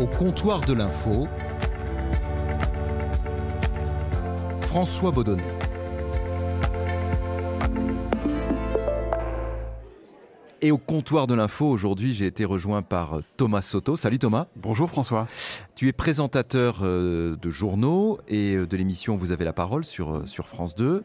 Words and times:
Au 0.00 0.06
comptoir 0.06 0.60
de 0.60 0.74
l'info, 0.74 1.26
François 4.60 5.10
Baudonnet. 5.10 5.42
Et 10.62 10.70
au 10.70 10.78
comptoir 10.78 11.26
de 11.26 11.34
l'info, 11.34 11.68
aujourd'hui, 11.68 12.14
j'ai 12.14 12.26
été 12.26 12.44
rejoint 12.44 12.82
par 12.82 13.22
Thomas 13.36 13.62
Soto. 13.62 13.96
Salut 13.96 14.20
Thomas. 14.20 14.46
Bonjour 14.54 14.88
François. 14.88 15.26
Tu 15.74 15.88
es 15.88 15.92
présentateur 15.92 16.82
euh, 16.82 17.34
de 17.34 17.50
journaux 17.50 18.20
et 18.28 18.54
euh, 18.54 18.68
de 18.68 18.76
l'émission 18.76 19.16
Vous 19.16 19.32
avez 19.32 19.44
la 19.44 19.52
parole 19.52 19.84
sur, 19.84 20.14
euh, 20.14 20.26
sur 20.26 20.46
France 20.46 20.76
2. 20.76 21.02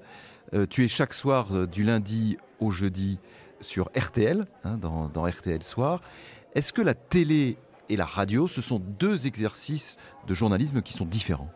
Tu 0.70 0.86
es 0.86 0.88
chaque 0.88 1.16
soir 1.16 1.68
du 1.68 1.84
lundi 1.84 2.38
au 2.60 2.70
jeudi 2.70 3.18
sur 3.60 3.90
RTL, 3.98 4.46
hein, 4.64 4.78
dans, 4.78 5.08
dans 5.08 5.24
RTL 5.24 5.64
Soir. 5.64 6.00
Est-ce 6.54 6.72
que 6.72 6.84
la 6.84 6.94
télé 6.94 7.58
et 7.90 7.96
la 7.96 8.06
radio, 8.06 8.48
ce 8.48 8.62
sont 8.62 8.80
deux 8.80 9.28
exercices 9.28 9.98
de 10.28 10.34
journalisme 10.34 10.82
qui 10.82 10.94
sont 10.94 11.06
différents 11.06 11.52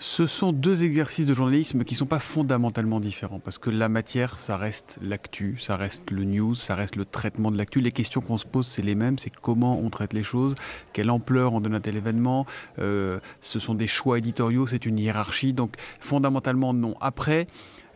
ce 0.00 0.26
sont 0.26 0.54
deux 0.54 0.82
exercices 0.82 1.26
de 1.26 1.34
journalisme 1.34 1.84
qui 1.84 1.92
ne 1.92 1.98
sont 1.98 2.06
pas 2.06 2.18
fondamentalement 2.18 3.00
différents, 3.00 3.38
parce 3.38 3.58
que 3.58 3.68
la 3.68 3.90
matière, 3.90 4.38
ça 4.38 4.56
reste 4.56 4.98
l'actu, 5.02 5.58
ça 5.60 5.76
reste 5.76 6.10
le 6.10 6.24
news, 6.24 6.54
ça 6.54 6.74
reste 6.74 6.96
le 6.96 7.04
traitement 7.04 7.50
de 7.50 7.58
l'actu. 7.58 7.82
Les 7.82 7.92
questions 7.92 8.22
qu'on 8.22 8.38
se 8.38 8.46
pose, 8.46 8.66
c'est 8.66 8.80
les 8.80 8.94
mêmes, 8.94 9.18
c'est 9.18 9.30
comment 9.30 9.78
on 9.78 9.90
traite 9.90 10.14
les 10.14 10.22
choses, 10.22 10.54
quelle 10.94 11.10
ampleur 11.10 11.52
on 11.52 11.60
donne 11.60 11.74
à 11.74 11.80
tel 11.80 11.98
événement, 11.98 12.46
euh, 12.78 13.20
ce 13.42 13.58
sont 13.58 13.74
des 13.74 13.86
choix 13.86 14.16
éditoriaux, 14.16 14.66
c'est 14.66 14.86
une 14.86 14.98
hiérarchie, 14.98 15.52
donc 15.52 15.76
fondamentalement 16.00 16.72
non. 16.72 16.94
Après, 17.02 17.46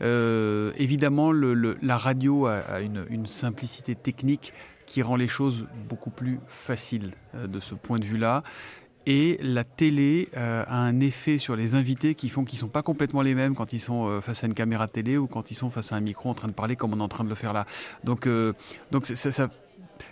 euh, 0.02 0.72
évidemment, 0.76 1.32
la 1.32 1.96
radio 1.96 2.44
a, 2.46 2.80
une 2.82 3.24
simplicité 3.24 3.94
technique 3.94 4.52
qui 4.86 5.02
rend 5.02 5.16
les 5.16 5.28
choses 5.28 5.66
beaucoup 5.88 6.10
plus 6.10 6.38
faciles 6.48 7.12
euh, 7.34 7.46
de 7.46 7.60
ce 7.60 7.74
point 7.74 7.98
de 7.98 8.04
vue-là. 8.04 8.42
Et 9.06 9.38
la 9.42 9.64
télé 9.64 10.28
euh, 10.36 10.64
a 10.66 10.78
un 10.78 10.98
effet 11.00 11.36
sur 11.36 11.56
les 11.56 11.74
invités 11.74 12.14
qui 12.14 12.30
font 12.30 12.44
qu'ils 12.44 12.56
ne 12.56 12.60
sont 12.60 12.68
pas 12.68 12.82
complètement 12.82 13.20
les 13.20 13.34
mêmes 13.34 13.54
quand 13.54 13.74
ils 13.74 13.80
sont 13.80 14.06
euh, 14.06 14.20
face 14.22 14.44
à 14.44 14.46
une 14.46 14.54
caméra 14.54 14.88
télé 14.88 15.18
ou 15.18 15.26
quand 15.26 15.50
ils 15.50 15.54
sont 15.54 15.68
face 15.68 15.92
à 15.92 15.96
un 15.96 16.00
micro 16.00 16.30
en 16.30 16.34
train 16.34 16.48
de 16.48 16.54
parler 16.54 16.74
comme 16.74 16.94
on 16.94 17.00
est 17.00 17.02
en 17.02 17.08
train 17.08 17.24
de 17.24 17.28
le 17.28 17.34
faire 17.34 17.52
là. 17.52 17.66
Donc, 18.02 18.26
donc 18.90 19.04
ça, 19.04 19.48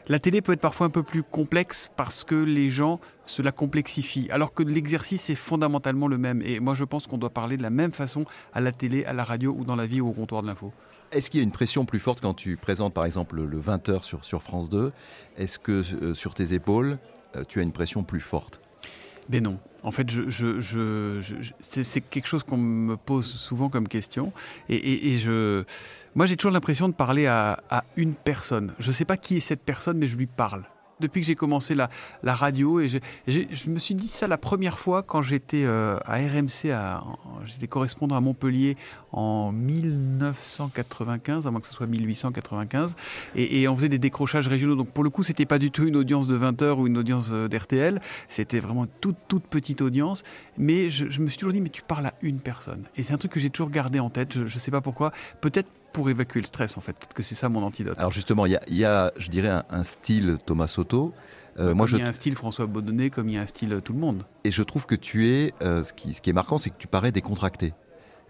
la 0.09 0.19
télé 0.19 0.43
peut 0.43 0.53
être 0.53 0.61
parfois 0.61 0.87
un 0.87 0.91
peu 0.91 1.03
plus 1.03 1.23
complexe 1.23 1.91
parce 1.97 2.25
que 2.25 2.35
les 2.35 2.71
gens 2.71 3.01
se 3.27 3.43
la 3.43 3.53
complexifient, 3.53 4.31
alors 4.31 4.53
que 4.53 4.63
l'exercice 4.63 5.31
est 5.31 5.37
fondamentalement 5.37 6.09
le 6.09 6.19
même. 6.19 6.43
Et 6.43 6.61
moi, 6.61 6.75
je 6.75 6.85
pense 6.85 7.07
qu'on 7.07 7.19
doit 7.19 7.31
parler 7.31 7.57
de 7.57 7.63
la 7.63 7.71
même 7.71 7.93
façon 7.93 8.25
à 8.53 8.61
la 8.61 8.73
télé, 8.73 9.05
à 9.05 9.13
la 9.13 9.25
radio 9.25 9.55
ou 9.57 9.65
dans 9.65 9.77
la 9.77 9.87
vie 9.87 10.01
ou 10.01 10.09
au 10.09 10.13
comptoir 10.13 10.43
de 10.43 10.49
l'info. 10.49 10.73
Est-ce 11.13 11.31
qu'il 11.31 11.39
y 11.39 11.43
a 11.43 11.45
une 11.45 11.53
pression 11.53 11.85
plus 11.85 11.99
forte 11.99 12.21
quand 12.21 12.35
tu 12.35 12.57
présentes 12.57 12.95
par 12.95 13.05
exemple 13.05 13.37
le 13.37 13.61
20h 13.61 14.03
sur, 14.23 14.43
France 14.43 14.71
2 14.71 14.91
Est-ce 15.37 15.59
que 15.59 15.83
euh, 16.03 16.15
sur 16.15 16.33
tes 16.33 16.55
épaules, 16.55 16.99
euh, 17.37 17.45
tu 17.47 17.61
as 17.61 17.63
une 17.63 17.73
pression 17.73 18.03
plus 18.03 18.21
forte? 18.21 18.61
Ben 19.29 19.43
non. 19.43 19.59
En 19.83 19.91
fait, 19.91 20.07
c'est 21.61 22.01
quelque 22.03 22.27
chose 22.27 22.45
qu'on 22.45 22.57
me 22.57 22.97
pose 22.97 23.27
souvent 23.27 23.69
comme 23.69 23.89
question. 23.89 24.33
Et, 24.69 25.19
moi, 26.15 26.27
j'ai 26.27 26.37
toujours 26.37 26.53
l'impression 26.53 26.89
de 26.89 26.95
parler 26.95 27.27
à 27.27 27.85
une 27.97 28.15
personne. 28.15 28.75
Je 28.79 28.89
ne 28.89 28.93
sais 28.93 29.05
pas 29.05 29.17
qui 29.17 29.39
est 29.39 29.41
cette 29.41 29.63
personne, 29.63 29.99
mais 29.99 30.07
je 30.07 30.17
lui 30.17 30.27
parle 30.27 30.65
depuis 31.01 31.21
que 31.21 31.27
j'ai 31.27 31.35
commencé 31.35 31.75
la, 31.75 31.91
radio. 32.25 32.81
Et 32.81 32.89
je 32.89 33.71
me 33.71 33.79
suis 33.79 33.95
dit 33.95 34.09
ça 34.09 34.29
la 34.29 34.39
première 34.39 34.79
fois 34.79 35.03
quand 35.03 35.23
j'étais 35.23 35.65
euh, 35.65 35.99
à 36.05 36.17
RMC, 36.17 36.75
j'étais 37.45 37.67
correspondant 37.67 38.17
à 38.17 38.21
Montpellier 38.21 38.77
en 39.13 39.53
1995, 39.53 41.47
à 41.47 41.51
moins 41.51 41.61
que 41.61 41.67
ce 41.67 41.75
soit 41.75 41.87
1895. 41.87 42.97
Et, 43.35 43.69
on 43.69 43.77
faisait 43.77 43.89
des 43.89 43.99
décrochages 43.99 44.49
régionaux. 44.49 44.75
Donc 44.75 44.91
pour 44.91 45.05
le 45.05 45.11
coup, 45.11 45.23
c'était 45.23 45.47
pas 45.47 45.59
du 45.59 45.71
tout 45.71 45.85
une 45.85 45.97
audience 45.97 46.27
de 46.27 46.35
20 46.35 46.63
heures 46.63 46.79
ou 46.79 46.87
une 46.87 46.99
audience 46.99 47.31
euh, 47.33 47.49
d'RTL. 47.49 48.01
C'était 48.29 48.61
vraiment 48.61 48.87
toute, 49.01 49.17
toute 49.29 49.45
petite 49.45 49.83
audience. 49.83 50.25
Mais 50.59 50.91
je, 50.91 51.11
je, 51.11 51.21
me 51.21 51.29
suis 51.29 51.39
toujours 51.39 51.53
dit, 51.53 51.61
mais 51.61 51.69
tu 51.69 51.83
parles 51.83 52.07
à 52.07 52.15
une 52.23 52.41
personne. 52.41 52.85
Et 52.97 53.03
c'est 53.03 53.15
un 53.15 53.19
truc 53.19 53.33
que 53.33 53.41
j'ai 53.41 53.51
toujours 53.51 53.71
gardé 53.71 54.01
en 54.01 54.11
tête. 54.11 54.33
Je 54.33 54.43
ne 54.43 54.49
sais 54.49 54.71
pas 54.71 54.81
pourquoi. 54.81 55.13
Peut-être 55.41 55.69
pour 55.93 56.11
évacuer 56.11 56.41
le 56.41 56.47
stress, 56.47 56.77
en 56.77 56.81
fait. 56.81 56.93
Peut-être 56.93 57.15
que 57.15 57.23
c'est 57.23 57.35
ça 57.35 57.49
mon 57.49 57.63
antidote. 57.63 57.99
Alors 57.99 58.13
justement, 58.13 58.47
il 58.47 58.59
y, 58.69 58.85
a, 58.85 59.13
je 59.17 59.29
dirais, 59.29 59.63
un, 59.69 59.83
style 59.85 60.39
Thomas 60.45 60.67
Soto. 60.69 61.13
Euh, 61.59 61.75
moi, 61.75 61.87
il 61.91 61.99
y 61.99 62.03
a 62.03 62.07
un 62.07 62.13
style 62.13 62.35
François 62.35 62.67
Baudonnet, 62.67 63.11
comme 63.11 63.29
il 63.29 63.35
y 63.35 63.39
a 63.39 63.43
un 63.43 63.47
style 63.47 63.81
tout 63.85 63.93
le 63.93 63.99
monde. 63.99 64.25
Et 64.45 64.51
je 64.51 64.63
trouve 64.63 64.87
que 64.87 64.95
tu 64.95 65.29
es, 65.29 65.53
euh, 65.63 65.83
ce, 65.83 65.93
qui, 65.93 66.15
ce 66.15 66.23
qui 66.23 66.31
est 66.31 66.35
marquant, 66.35 66.59
c'est 66.59 66.71
que 66.71 66.79
tu 66.79 66.89
parais 66.89 67.13
décontracté. 67.13 67.75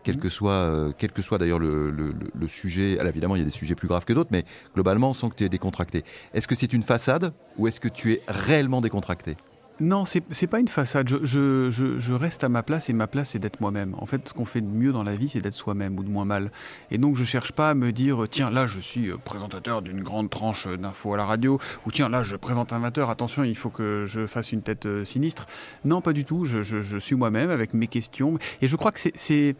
Quel, 0.03 0.17
mmh. 0.17 0.21
que 0.21 0.29
soit, 0.29 0.53
euh, 0.53 0.93
quel 0.99 1.13
que 1.13 1.23
soit 1.23 1.39
d'ailleurs 1.39 1.61
le, 1.61 1.91
le, 1.91 2.13
le, 2.35 2.49
sujet, 2.49 2.99
alors 2.99 3.11
évidemment 3.11 3.37
il 3.37 3.39
y 3.39 3.43
a 3.43 3.45
des 3.45 3.53
sujets 3.53 3.77
plus 3.77 3.87
graves 3.87 4.05
que 4.05 4.13
d'autres, 4.13 4.31
mais 4.33 4.45
globalement 4.75 5.15
sent 5.15 5.31
que 5.31 5.37
tu 5.37 5.45
es 5.45 5.49
décontracté. 5.49 6.05
Est-ce 6.35 6.49
que 6.49 6.57
c'est 6.57 6.73
une 6.73 6.83
façade 6.83 7.33
ou 7.57 7.69
est-ce 7.69 7.79
que 7.79 7.87
tu 7.87 8.13
es 8.13 8.23
réellement 8.27 8.81
décontracté? 8.81 9.37
Non, 9.83 10.05
c'est 10.05 10.23
n'est 10.41 10.49
pas 10.49 10.61
une 10.61 10.69
façade. 10.69 11.09
Je, 11.09 12.13
reste 12.13 12.45
à 12.45 12.49
ma 12.49 12.63
place 12.63 12.89
et 12.89 12.93
ma 12.93 13.09
place, 13.09 13.31
c'est 13.31 13.41
d'être 13.41 13.61
moi-même. 13.61 13.97
En 13.99 14.07
fait, 14.07 14.29
ce 14.29 14.33
qu'on 14.33 14.45
fait 14.45 14.61
de 14.61 14.69
mieux 14.69 14.93
dans 14.93 15.03
la 15.03 15.17
vie, 15.17 15.29
c'est 15.29 15.41
d'être 15.41 15.55
soi-même 15.55 15.99
ou 15.99 16.05
de 16.05 16.09
moins 16.09 16.25
mal. 16.25 16.53
Et 16.93 16.99
donc, 16.99 17.17
je 17.17 17.25
cherche 17.25 17.51
pas 17.51 17.71
à 17.71 17.75
me 17.75 17.91
dire, 17.91 18.25
tiens, 18.31 18.51
là, 18.51 18.69
je 18.69 18.79
suis 18.79 19.11
euh, 19.11 19.17
présentateur 19.17 19.83
d'une 19.83 20.01
grande 20.01 20.31
tranche 20.31 20.69
d'infos 20.69 21.15
à 21.15 21.17
la 21.17 21.25
radio, 21.25 21.59
ou 21.85 21.91
tiens, 21.91 22.09
là, 22.09 22.23
je 22.23 22.37
présente 22.37 22.73
un 22.73 22.77
amateur, 22.77 23.11
attention, 23.11 23.43
il 23.43 23.57
faut 23.57 23.71
que 23.71 24.05
je 24.07 24.27
fasse 24.27 24.53
une 24.53 24.63
tête 24.63 24.87
euh, 24.87 25.05
sinistre. 25.05 25.47
Non, 25.85 26.01
pas 26.01 26.13
du 26.13 26.25
tout. 26.25 26.45
Je, 26.45 26.99
suis 26.99 27.17
moi-même 27.17 27.51
avec 27.51 27.75
mes 27.75 27.89
questions. 27.89 28.39
Et 28.61 28.69
je 28.69 28.77
crois 28.77 28.93
que 28.93 29.01
c'est 29.01 29.57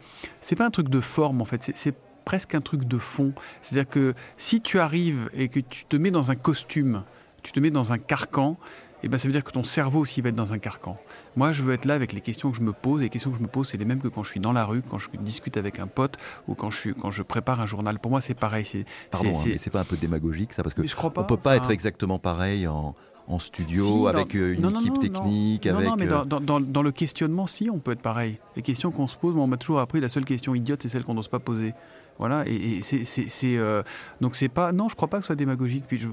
pas 0.55 0.65
un 0.65 0.71
truc 0.71 0.87
de 0.87 1.01
forme, 1.01 1.41
en 1.41 1.45
fait. 1.45 1.69
C'est 1.75 1.95
presque 2.23 2.55
un 2.55 2.61
truc 2.61 2.85
de 2.85 2.97
fond. 2.97 3.33
C'est-à-dire 3.61 3.89
que 3.89 4.13
si 4.37 4.61
tu 4.61 4.79
arrives 4.79 5.29
et 5.33 5.49
que 5.49 5.59
tu 5.59 5.83
te 5.83 5.97
mets 5.97 6.11
dans 6.11 6.31
un 6.31 6.35
costume, 6.35 7.03
tu 7.41 7.51
te 7.51 7.59
mets 7.59 7.71
dans 7.71 7.91
un 7.91 7.97
carcan, 7.97 8.57
eh 9.03 9.09
ben, 9.09 9.17
ça 9.17 9.27
veut 9.27 9.33
dire 9.33 9.43
que 9.43 9.51
ton 9.51 9.63
cerveau 9.63 9.99
aussi 9.99 10.21
va 10.21 10.29
être 10.29 10.35
dans 10.35 10.53
un 10.53 10.59
carcan. 10.59 10.97
Moi, 11.35 11.51
je 11.51 11.61
veux 11.61 11.73
être 11.73 11.85
là 11.85 11.93
avec 11.93 12.13
les 12.13 12.21
questions 12.21 12.51
que 12.51 12.57
je 12.57 12.63
me 12.63 12.71
pose. 12.71 13.01
Et 13.01 13.05
les 13.05 13.09
questions 13.09 13.31
que 13.31 13.37
je 13.37 13.41
me 13.41 13.47
pose, 13.47 13.67
c'est 13.67 13.77
les 13.77 13.85
mêmes 13.85 13.99
que 13.99 14.07
quand 14.07 14.23
je 14.23 14.29
suis 14.29 14.39
dans 14.39 14.53
la 14.53 14.65
rue, 14.65 14.81
quand 14.81 14.97
je 14.97 15.09
discute 15.19 15.57
avec 15.57 15.79
un 15.79 15.87
pote 15.87 16.17
ou 16.47 16.55
quand 16.55 16.69
je, 16.69 16.77
suis, 16.77 16.93
quand 16.93 17.11
je 17.11 17.21
prépare 17.21 17.59
un 17.59 17.65
journal. 17.65 17.99
Pour 17.99 18.11
moi, 18.11 18.21
c'est 18.21 18.33
pareil. 18.33 18.63
C'est, 18.63 18.85
Pardon, 19.11 19.31
hein, 19.35 19.55
c'est, 19.57 19.69
pas 19.69 19.81
un 19.81 19.85
peu 19.85 19.97
démagogique 19.97 20.53
ça 20.53 20.63
Parce 20.63 20.73
que 20.73 20.81
on 20.81 21.23
peut 21.23 21.37
pas 21.37 21.57
être 21.57 21.67
ah. 21.69 21.73
exactement 21.73 22.17
pareil 22.17 22.67
en, 22.67 22.95
en 23.27 23.39
studio, 23.39 24.07
avec 24.07 24.35
euh, 24.35 24.55
une 24.55 24.69
équipe 24.75 24.99
technique. 24.99 25.65
Non, 25.65 25.75
avec, 25.75 25.89
non, 25.89 25.95
mais 25.97 26.07
euh, 26.11 26.23
dans, 26.25 26.39
dans, 26.39 26.59
dans, 26.59 26.81
le 26.81 26.91
questionnement, 26.91 27.47
si, 27.47 27.69
on 27.69 27.79
peut 27.79 27.91
être 27.91 28.01
pareil. 28.01 28.37
Les 28.55 28.61
questions 28.61 28.91
qu'on 28.91 29.07
se 29.07 29.15
pose, 29.15 29.35
on 29.35 29.47
m'a 29.47 29.57
toujours 29.57 29.79
appris, 29.79 29.99
la 29.99 30.09
seule 30.09 30.25
question 30.25 30.55
idiote, 30.55 30.81
c'est 30.81 30.89
celle 30.89 31.03
qu'on 31.03 31.13
n'ose 31.13 31.27
pas 31.27 31.39
poser. 31.39 31.73
Voilà, 32.19 32.43
et, 32.47 32.81
c'est, 32.83 33.57
euh, 33.57 33.83
donc 34.21 34.35
c'est 34.35 34.49
pas, 34.49 34.71
non, 34.71 34.87
je 34.87 34.95
crois 34.95 35.07
pas 35.07 35.17
que 35.17 35.23
ce 35.23 35.27
soit 35.27 35.35
démagogique. 35.35 35.85
Puis 35.87 35.97
je, 35.97 36.07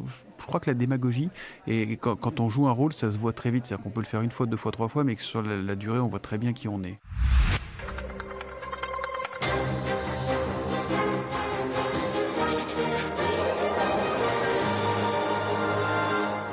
crois 0.46 0.60
que 0.60 0.70
la 0.70 0.74
démagogie, 0.74 1.28
et 1.66 1.96
quand, 1.96 2.40
on 2.40 2.48
joue 2.48 2.66
un 2.66 2.72
rôle, 2.72 2.92
ça 2.92 3.10
se 3.10 3.18
voit 3.18 3.32
très 3.32 3.50
vite. 3.50 3.66
C'est-à-dire 3.66 3.84
qu'on 3.84 3.90
peut 3.90 4.00
le 4.00 4.06
faire 4.06 4.22
une 4.22 4.30
fois, 4.30 4.46
deux 4.46 4.56
fois, 4.56 4.72
trois 4.72 4.88
fois, 4.88 5.04
mais 5.04 5.14
que 5.14 5.22
sur 5.22 5.42
la, 5.42 5.76
durée, 5.76 5.98
on 5.98 6.08
voit 6.08 6.18
très 6.18 6.38
bien 6.38 6.52
qui 6.52 6.68
on 6.68 6.82
est. 6.82 6.98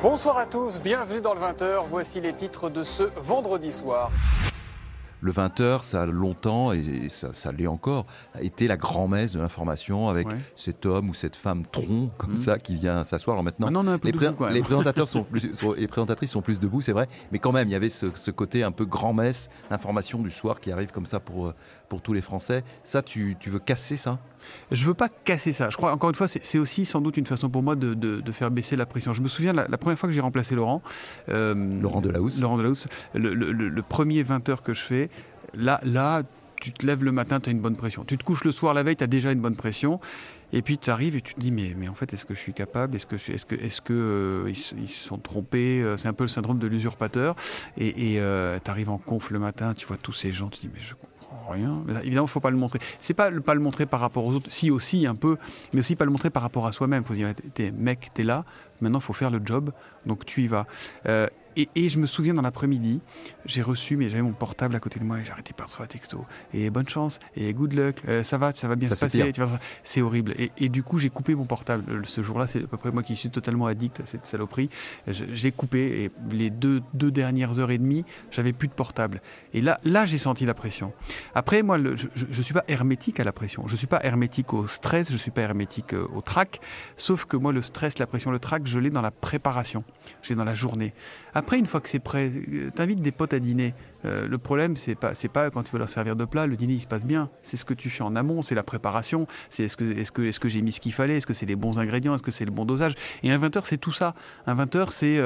Bonsoir 0.04 0.38
à 0.38 0.46
tous, 0.46 0.80
bienvenue 0.80 1.22
dans 1.22 1.34
le 1.34 1.40
20h. 1.40 1.84
Voici 1.90 2.22
les 2.22 2.34
titres 2.34 2.70
de 2.70 2.84
ce 2.84 3.04
vendredi 3.20 3.72
soir 3.72 4.12
le 5.28 5.34
20h, 5.34 5.84
ça 5.84 6.04
a 6.04 6.06
longtemps, 6.06 6.72
et 6.72 7.10
ça, 7.10 7.52
l'est 7.52 7.68
encore, 7.68 8.06
a 8.34 8.42
été 8.42 8.68
la 8.68 8.78
grand-messe 8.78 9.34
de 9.34 9.40
l'information 9.40 10.08
avec 10.08 10.28
cet 10.56 10.86
homme 10.86 11.10
ou 11.10 11.14
cette 11.14 11.36
femme 11.36 11.66
tronc 11.70 12.10
comme 12.18 12.32
mhm. 12.32 12.38
ça 12.38 12.58
qui 12.58 12.76
vient 12.76 13.04
s'asseoir. 13.04 13.36
Alors 13.36 13.44
maintenant, 13.44 13.84
les, 14.04 14.62
présentateurs 14.62 15.10
sont 15.10 15.24
plus, 15.24 15.52
les 15.76 15.88
présentatrices 15.88 16.32
sont 16.32 16.42
plus 16.42 16.60
debout, 16.60 16.82
c'est 16.82 16.94
vrai, 16.94 17.08
mais 17.32 17.40
quand 17.40 17.52
même, 17.52 17.68
il 17.68 17.72
y 17.72 17.76
avait 17.76 17.90
ce, 17.90 18.32
côté 18.32 18.64
un 18.64 18.72
peu 18.72 18.86
grand-messe, 18.86 19.50
l'information 19.70 20.20
du 20.20 20.32
soir 20.32 20.62
qui 20.62 20.72
arrive 20.72 20.92
comme 20.92 21.06
ça 21.06 21.20
pour, 21.20 21.54
pour 21.90 22.02
tous 22.02 22.14
les 22.14 22.22
Français. 22.22 22.64
Ça, 22.84 23.02
tu, 23.02 23.36
tu 23.40 23.50
veux 23.50 23.60
casser 23.60 23.98
ça? 23.98 24.20
Je 24.72 24.86
veux 24.86 24.94
pas 24.94 25.10
casser 25.10 25.54
ça. 25.54 25.70
Je 25.70 25.78
crois, 25.78 25.92
encore 25.92 26.10
une 26.10 26.16
fois, 26.16 26.28
c'est 26.28 26.60
aussi 26.60 26.86
sans 26.86 27.02
doute 27.02 27.18
une 27.18 27.26
façon 27.26 27.50
pour 27.50 27.64
moi 27.64 27.76
de, 27.76 27.94
de, 27.94 28.32
faire 28.32 28.52
baisser 28.52 28.76
la 28.76 28.86
pression. 28.86 29.14
Je 29.14 29.22
me 29.22 29.28
souviens 29.28 29.54
la, 29.54 29.68
la 29.68 29.78
première 29.78 29.98
fois 30.00 30.08
que 30.08 30.14
j'ai 30.14 30.22
remplacé 30.22 30.56
Laurent. 30.56 30.82
Euh, 31.30 31.54
Laurent 31.82 32.02
Delahousse. 32.02 32.40
Laurent 32.40 32.58
Delahousse. 32.58 32.88
Le, 33.14 33.34
le, 33.34 33.52
le, 33.52 33.82
premier 33.82 34.24
20 34.24 34.48
heures 34.50 34.64
que 34.64 34.74
je 34.74 34.82
fais, 34.82 35.10
Là, 35.54 35.80
là, 35.84 36.24
tu 36.62 36.72
te 36.72 36.86
lèves 36.86 37.04
le 37.04 37.12
matin, 37.12 37.40
tu 37.40 37.50
as 37.50 37.52
une 37.52 37.60
bonne 37.62 37.76
pression. 37.76 38.04
Tu 38.04 38.18
te 38.18 38.24
couches 38.24 38.44
le 38.44 38.52
soir, 38.52 38.74
la 38.74 38.84
veille, 38.84 38.96
tu 38.96 39.04
as 39.04 39.08
déjà 39.08 39.32
une 39.32 39.42
bonne 39.42 39.56
pression. 39.56 40.00
Et 40.54 40.62
puis 40.62 40.78
tu 40.78 40.90
arrives 40.90 41.16
et 41.16 41.22
tu 41.22 41.36
te 41.36 41.40
dis, 41.40 41.52
mais, 41.52 41.74
mais 41.78 41.90
en 41.90 41.94
fait, 41.94 42.14
est-ce 42.14 42.26
que 42.26 42.34
je 42.34 42.40
suis 42.40 42.54
capable? 42.54 42.96
Est-ce 42.96 43.06
que, 43.06 43.16
est-ce 43.16 43.46
que, 43.46 43.56
est-ce 43.56 43.82
que 43.82 43.94
euh, 43.94 44.50
ils, 44.50 44.88
se 44.88 45.08
sont 45.08 45.18
trompés? 45.18 45.82
Euh, 45.82 45.98
C'est 45.98 46.08
un 46.08 46.14
peu 46.14 46.24
le 46.24 46.30
syndrome 46.30 46.58
de 46.58 46.68
l'usurpateur. 46.68 47.36
Et 47.78 48.16
euh, 48.20 48.58
tu 48.64 48.72
arrives 48.72 48.90
en 48.90 48.98
conf 48.98 49.30
le 49.30 49.40
matin, 49.40 49.74
tu 49.74 49.86
vois 49.86 49.98
tous 49.98 50.14
ces 50.14 50.32
gens, 50.32 50.48
tu 50.50 50.60
te 50.60 50.68
dis, 50.68 50.72
mais 50.74 50.80
je 50.80 50.94
rien. 51.50 51.84
Évidemment, 52.04 52.26
il 52.26 52.30
faut 52.30 52.40
pas 52.40 52.52
le 52.52 52.58
montrer. 52.58 52.80
C'est 53.00 53.14
pas 53.14 53.32
pas 53.32 53.54
le 53.54 53.60
montrer 53.60 53.86
par 53.86 54.00
rapport 54.00 54.26
aux 54.26 54.34
autres, 54.34 54.52
si 54.52 54.72
aussi 54.72 55.08
un 55.08 55.16
peu, 55.16 55.38
mais 55.74 55.80
aussi 55.80 55.96
pas 55.96 56.06
le 56.06 56.12
montrer 56.12 56.30
par 56.30 56.44
rapport 56.44 56.68
à 56.68 56.72
soi-même. 56.72 57.04
Faut 57.04 57.14
dire, 57.14 57.34
t'es, 57.54 57.72
mec, 57.72 58.10
t'es 58.14 58.24
là, 58.24 58.46
maintenant 58.82 59.00
faut 59.00 59.14
faire 59.14 59.30
le 59.30 59.42
job, 59.44 59.72
donc 60.06 60.26
tu 60.26 60.44
y 60.44 60.48
vas. 60.48 60.66
Et, 61.58 61.90
je 61.90 62.00
me 62.00 62.08
souviens 62.08 62.34
dans 62.34 62.42
l'après-midi, 62.42 63.02
j'ai 63.46 63.62
reçu, 63.62 63.98
mais 63.98 64.10
j'avais 64.10 64.22
mon 64.22 64.34
portable 64.34 64.76
à 64.76 64.80
côté 64.80 65.00
de 65.00 65.06
moi 65.06 65.20
et 65.20 65.26
j'arrêtais 65.26 65.54
pas 65.54 65.64
de 65.64 65.68
recevoir 65.68 65.88
texto. 65.88 66.26
Et 66.54 66.70
bonne 66.70 66.88
chance, 66.88 67.20
et 67.36 67.54
good 67.54 67.74
luck, 67.74 67.98
euh, 68.08 68.24
ça 68.24 68.38
va, 68.38 68.54
ça 68.54 68.68
va 68.68 68.76
bien 68.76 68.90
se 68.90 69.00
passer. 69.00 69.32
C'est 69.84 70.02
horrible. 70.02 70.36
Et, 70.58 70.70
du 70.70 70.84
coup, 70.84 71.00
j'ai 71.00 71.10
coupé 71.10 71.36
mon 71.36 71.46
portable. 71.46 72.06
Ce 72.06 72.22
jour-là, 72.22 72.48
c'est 72.48 72.64
à 72.64 72.68
peu 72.68 72.78
près 72.78 72.92
moi 72.92 73.04
qui 73.04 73.16
suis 73.16 73.30
totalement 73.30 73.66
addict 73.66 74.00
à 74.02 74.06
cette 74.06 74.26
saloperie. 74.26 74.70
J'ai 75.08 75.52
coupé 75.52 76.04
et 76.04 76.12
les 76.32 76.50
deux, 76.50 76.82
deux 76.94 77.12
dernières 77.12 77.60
heures 77.60 77.72
et 77.72 77.78
demie, 77.78 78.06
j'avais 78.32 78.54
plus 78.54 78.68
de 78.68 78.74
portable. 78.74 79.22
Et 79.54 79.62
là, 79.62 79.80
là 79.84 80.06
j'ai 80.06 80.18
senti 80.18 80.46
la 80.46 80.54
pression. 80.54 80.94
Après, 81.34 81.64
moi, 81.64 81.78
je 81.78 82.08
ne 82.26 82.44
suis 82.44 82.54
pas 82.54 82.64
hermétique 82.68 83.20
à 83.20 83.24
la 83.24 83.32
pression. 83.32 83.68
Je 83.68 83.74
ne 83.74 83.78
suis 83.78 83.88
pas 83.88 84.04
hermétique 84.04 84.54
au 84.54 84.68
stress, 84.68 85.08
je 85.08 85.14
ne 85.14 85.18
suis 85.18 85.32
pas 85.32 85.42
hermétique 85.42 85.94
euh, 85.94 86.08
au 86.14 86.22
trac. 86.22 86.60
Sauf 86.96 87.26
que 87.26 87.38
moi, 87.38 87.52
le 87.54 87.62
stress, 87.62 87.98
la 88.00 88.08
pression, 88.08 88.32
le 88.32 88.40
trac, 88.40 88.66
je 88.66 88.80
l'ai 88.80 88.90
dans 88.90 89.02
la 89.02 89.12
préparation. 89.12 89.84
Je 90.22 90.30
l'ai 90.30 90.36
dans 90.36 90.46
la 90.46 90.54
journée. 90.54 90.94
Après, 91.38 91.60
une 91.60 91.68
fois 91.68 91.82
que 91.82 91.88
c'est 91.88 92.00
prêt, 92.00 92.32
euh, 92.32 92.72
t'invites 92.72 93.00
des 93.00 93.12
potes 93.12 93.32
à 93.32 93.38
dîner. 93.38 93.76
Euh, 94.06 94.28
le 94.28 94.40
problème, 94.40 94.76
c'est 94.76 94.96
pas, 94.96 95.14
c'est 95.14 95.28
pas 95.28 95.52
quand 95.52 95.62
tu 95.62 95.72
veux 95.72 95.78
leur 95.78 95.88
servir 95.88 96.16
de 96.16 96.26
plat, 96.26 96.48
le 96.48 96.56
dîner 96.56 96.74
il 96.74 96.82
se 96.82 96.88
passe 96.88 97.06
bien. 97.06 97.30
C'est 97.44 97.58
ce 97.58 97.64
que 97.66 97.76
tu 97.76 97.92
fais 97.92 98.02
en 98.02 98.16
amont, 98.16 98.42
c'est 98.42 98.56
la 98.56 98.64
préparation. 98.64 99.28
C'est 99.52 99.66
est-ce 99.66 99.78
que, 99.78 99.84
est-ce 99.84 100.12
que, 100.12 100.24
est-ce 100.24 100.40
que 100.40 100.50
j'ai 100.50 100.64
mis 100.64 100.72
ce 100.72 100.80
qu'il 100.80 100.94
fallait, 100.94 101.18
est-ce 101.18 101.28
que 101.28 101.36
c'est 101.36 101.46
les 101.46 101.56
bons 101.56 101.78
ingrédients, 101.78 102.16
est-ce 102.16 102.24
que 102.24 102.32
c'est 102.32 102.44
le 102.44 102.50
bon 102.50 102.66
dosage. 102.66 102.96
Et 103.22 103.30
un 103.30 103.38
20h, 103.38 103.62
c'est 103.66 103.78
tout 103.78 103.92
ça. 103.92 104.16
Un 104.48 104.56
20h, 104.56 104.88
c'est 104.90 105.22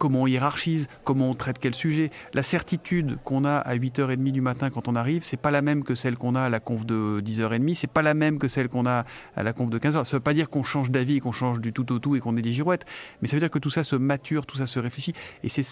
comment 0.00 0.22
on 0.22 0.26
hiérarchise, 0.26 0.88
comment 1.04 1.30
on 1.30 1.34
traite 1.34 1.58
quel 1.60 1.74
sujet. 1.74 2.10
La 2.32 2.42
certitude 2.42 3.18
qu'on 3.22 3.44
a 3.44 3.58
à 3.58 3.76
8h30 3.76 4.32
du 4.32 4.40
matin 4.40 4.70
quand 4.70 4.88
on 4.88 4.96
arrive, 4.96 5.22
c'est 5.22 5.36
pas 5.36 5.50
la 5.50 5.60
même 5.60 5.84
que 5.84 5.94
celle 5.94 6.16
qu'on 6.16 6.34
a 6.34 6.40
à 6.40 6.48
la 6.48 6.58
conf 6.58 6.86
de 6.86 7.20
10h30, 7.20 7.74
c'est 7.74 7.86
pas 7.86 8.00
la 8.00 8.14
même 8.14 8.38
que 8.38 8.48
celle 8.48 8.68
qu'on 8.70 8.86
a 8.86 9.04
à 9.36 9.42
la 9.42 9.52
conf 9.52 9.68
de 9.68 9.78
15h. 9.78 10.04
Ça 10.04 10.16
veut 10.16 10.20
pas 10.20 10.32
dire 10.32 10.48
qu'on 10.48 10.62
change 10.62 10.90
d'avis, 10.90 11.20
qu'on 11.20 11.32
change 11.32 11.60
du 11.60 11.74
tout 11.74 11.92
au 11.92 11.98
tout 11.98 12.16
et 12.16 12.20
qu'on 12.20 12.36
est 12.38 12.42
des 12.42 12.52
girouettes, 12.52 12.86
mais 13.20 13.28
ça 13.28 13.36
veut 13.36 13.40
dire 13.40 13.50
que 13.50 13.58
tout 13.58 13.70
ça 13.70 13.84
se 13.84 13.94
mature, 13.94 14.46
tout 14.46 14.56
ça 14.56 14.66
se 14.66 14.78
réfléchit 14.78 15.12
et 15.44 15.48
c'est 15.50 15.62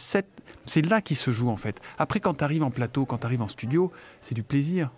c'est 0.67 0.83
là 0.85 1.01
qui 1.01 1.15
se 1.15 1.31
joue 1.31 1.49
en 1.49 1.57
fait. 1.57 1.81
Après 1.97 2.21
quand 2.21 2.35
tu 2.35 2.45
arrives 2.45 2.63
en 2.63 2.71
plateau, 2.71 3.07
quand 3.07 3.19
tu 3.19 3.27
arrives 3.27 3.43
en 3.43 3.49
studio, 3.49 3.91
c'est 4.21 4.35
du 4.35 4.43
plaisir. 4.43 4.91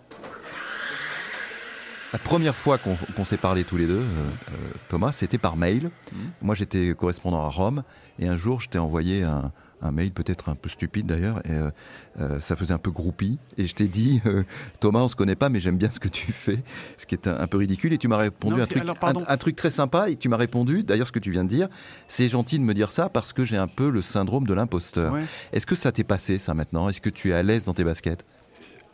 La 2.13 2.19
première 2.19 2.55
fois 2.55 2.77
qu'on 2.77 3.25
s'est 3.25 3.37
parlé 3.37 3.63
tous 3.63 3.77
les 3.77 3.87
deux, 3.87 3.99
euh, 3.99 4.03
euh, 4.03 4.53
Thomas, 4.89 5.13
c'était 5.13 5.37
par 5.37 5.55
mail. 5.55 5.85
Mmh. 5.85 6.17
Moi, 6.41 6.55
j'étais 6.55 6.93
correspondant 6.93 7.41
à 7.41 7.47
Rome, 7.47 7.83
et 8.19 8.27
un 8.27 8.35
jour, 8.35 8.59
je 8.59 8.67
t'ai 8.67 8.79
envoyé 8.79 9.23
un, 9.23 9.51
mail 9.91 10.11
peut-être 10.11 10.49
un 10.49 10.55
peu 10.55 10.69
stupide 10.69 11.07
d'ailleurs, 11.07 11.39
et 11.39 11.57
euh, 12.19 12.39
ça 12.39 12.55
faisait 12.55 12.73
un 12.73 12.77
peu 12.77 12.91
groupie, 12.91 13.39
et 13.57 13.65
je 13.65 13.73
t'ai 13.73 13.87
dit, 13.87 14.21
Thomas, 14.79 14.99
on 14.99 15.07
se 15.07 15.15
connaît 15.15 15.35
pas, 15.35 15.49
mais 15.49 15.59
j'aime 15.59 15.77
bien 15.77 15.89
ce 15.89 15.99
que 15.99 16.09
tu 16.09 16.31
fais, 16.31 16.59
ce 16.99 17.07
qui 17.07 17.15
est 17.15 17.27
un, 17.27 17.47
peu 17.47 17.57
ridicule, 17.57 17.91
et 17.93 17.97
tu 17.97 18.07
m'as 18.07 18.17
répondu 18.17 18.61
un, 18.61 18.65
truc, 18.65 18.83
un, 19.27 19.37
truc 19.37 19.55
très 19.55 19.71
sympa, 19.71 20.09
et 20.09 20.17
tu 20.17 20.29
m'as 20.29 20.37
répondu, 20.37 20.83
d'ailleurs 20.83 21.07
ce 21.07 21.11
que 21.11 21.19
tu 21.19 21.31
viens 21.31 21.45
de 21.45 21.49
dire, 21.49 21.67
c'est 22.07 22.27
gentil 22.27 22.59
de 22.59 22.63
me 22.63 22.75
dire 22.75 22.91
ça 22.91 23.09
parce 23.09 23.33
que 23.33 23.43
j'ai 23.43 23.57
un 23.57 23.67
peu 23.67 23.89
le 23.89 24.03
syndrome 24.03 24.45
de 24.45 24.53
l'imposteur. 24.53 25.15
Est-ce 25.51 25.65
que 25.65 25.75
ça 25.75 25.91
t'est 25.91 26.03
passé 26.03 26.37
ça 26.37 26.53
maintenant? 26.53 26.87
Est-ce 26.89 27.01
que 27.01 27.09
tu 27.09 27.31
es 27.31 27.33
à 27.33 27.41
l'aise 27.41 27.65
dans 27.65 27.73
tes 27.73 27.85
baskets? 27.85 28.23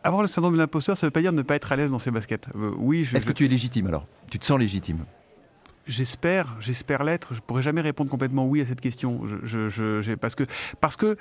Avoir 0.08 0.22
le 0.22 0.28
syndrome 0.28 0.54
de 0.54 0.58
l'imposteur, 0.58 0.98
ça 0.98 1.06
ne 1.06 1.10
veut 1.10 1.14
pas 1.14 1.22
dire 1.22 1.34
ne 1.34 1.42
pas 1.42 1.56
être 1.56 1.72
à 1.72 1.76
l'aise 1.76 1.92
dans 1.92 2.00
ses 2.00 2.12
baskets. 2.12 2.48
Euh, 2.56 2.72
oui. 2.78 3.08
Est-ce 3.14 3.26
que 3.26 3.34
tu 3.34 3.46
es 3.46 3.48
légitime 3.48 3.88
alors? 3.88 4.08
Tu 4.30 4.40
te 4.40 4.46
sens 4.46 4.58
légitime? 4.58 5.06
J'espère, 5.86 6.58
j'espère 6.60 7.04
l'être. 7.04 7.34
Je 7.34 7.40
pourrais 7.40 7.62
jamais 7.62 7.82
répondre 7.82 8.10
complètement 8.10 8.46
oui 8.46 8.62
à 8.62 8.66
cette 8.66 8.82
question. 8.82 9.22
Je, 9.44 10.16
parce 10.16 10.36
que 10.36 10.44
parce 10.82 10.98
que 10.98 11.06
euh, 11.06 11.16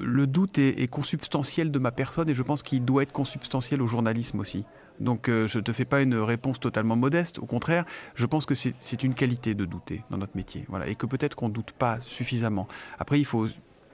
le 0.00 0.26
doute 0.26 0.58
est, 0.58 0.90
consubstantiel 0.90 1.70
de 1.70 1.78
ma 1.78 1.92
personne 1.92 2.28
et 2.28 2.34
je 2.34 2.42
pense 2.42 2.62
qu'il 2.62 2.84
doit 2.84 3.04
être 3.04 3.12
consubstantiel 3.12 3.80
au 3.80 3.86
journalisme 3.86 4.40
aussi. 4.40 4.64
Donc 4.98 5.28
euh, 5.28 5.46
je 5.46 5.58
ne 5.58 5.62
te 5.62 5.72
fais 5.72 5.84
pas 5.84 6.02
une 6.02 6.16
réponse 6.16 6.58
totalement 6.58 6.96
modeste, 6.96 7.38
au 7.38 7.46
contraire, 7.46 7.84
je 8.14 8.26
pense 8.26 8.44
que 8.44 8.54
c'est 8.54 9.02
une 9.02 9.14
qualité 9.14 9.54
de 9.54 9.64
douter 9.64 10.02
dans 10.10 10.18
notre 10.18 10.36
métier. 10.36 10.64
Voilà, 10.68 10.88
et 10.88 10.96
que 10.96 11.06
peut-être 11.06 11.36
qu'on 11.36 11.48
ne 11.48 11.54
doute 11.54 11.72
pas 11.72 11.98
suffisamment. 12.00 12.66
Après, 12.98 13.18
il 13.18 13.24
faut 13.24 13.46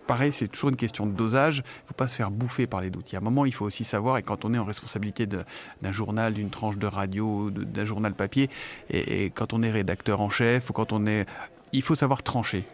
pareil, 0.08 0.32
c'est 0.32 0.48
toujours 0.48 0.70
une 0.70 0.76
question 0.76 1.06
de 1.06 1.12
dosage. 1.12 1.58
Il 1.58 1.82
ne 1.84 1.88
faut 1.88 1.94
pas 1.94 2.08
se 2.08 2.16
faire 2.16 2.32
bouffer 2.32 2.66
par 2.66 2.80
les 2.80 2.90
doutes. 2.90 3.12
Il 3.12 3.12
y 3.12 3.16
a 3.16 3.20
un 3.20 3.22
moment, 3.22 3.44
il 3.44 3.54
faut 3.54 3.66
aussi 3.66 3.84
savoir, 3.84 4.16
et 4.18 4.24
quand 4.24 4.44
on 4.44 4.52
est 4.54 4.58
en 4.58 4.64
responsabilité 4.64 5.26
d'un 5.26 5.92
journal, 5.92 6.34
d'une 6.34 6.50
tranche 6.50 6.78
de 6.78 6.86
radio, 6.88 7.50
d'un 7.50 7.84
journal 7.84 8.14
papier, 8.14 8.50
et, 8.90 9.30
quand 9.30 9.52
on 9.52 9.62
est 9.62 9.70
rédacteur 9.70 10.20
en 10.20 10.30
chef, 10.30 10.70
ou 10.70 10.72
quand 10.72 10.92
on 10.92 11.06
est. 11.06 11.26
Il 11.72 11.82
faut 11.82 11.94
savoir 11.94 12.22
trancher. 12.22 12.64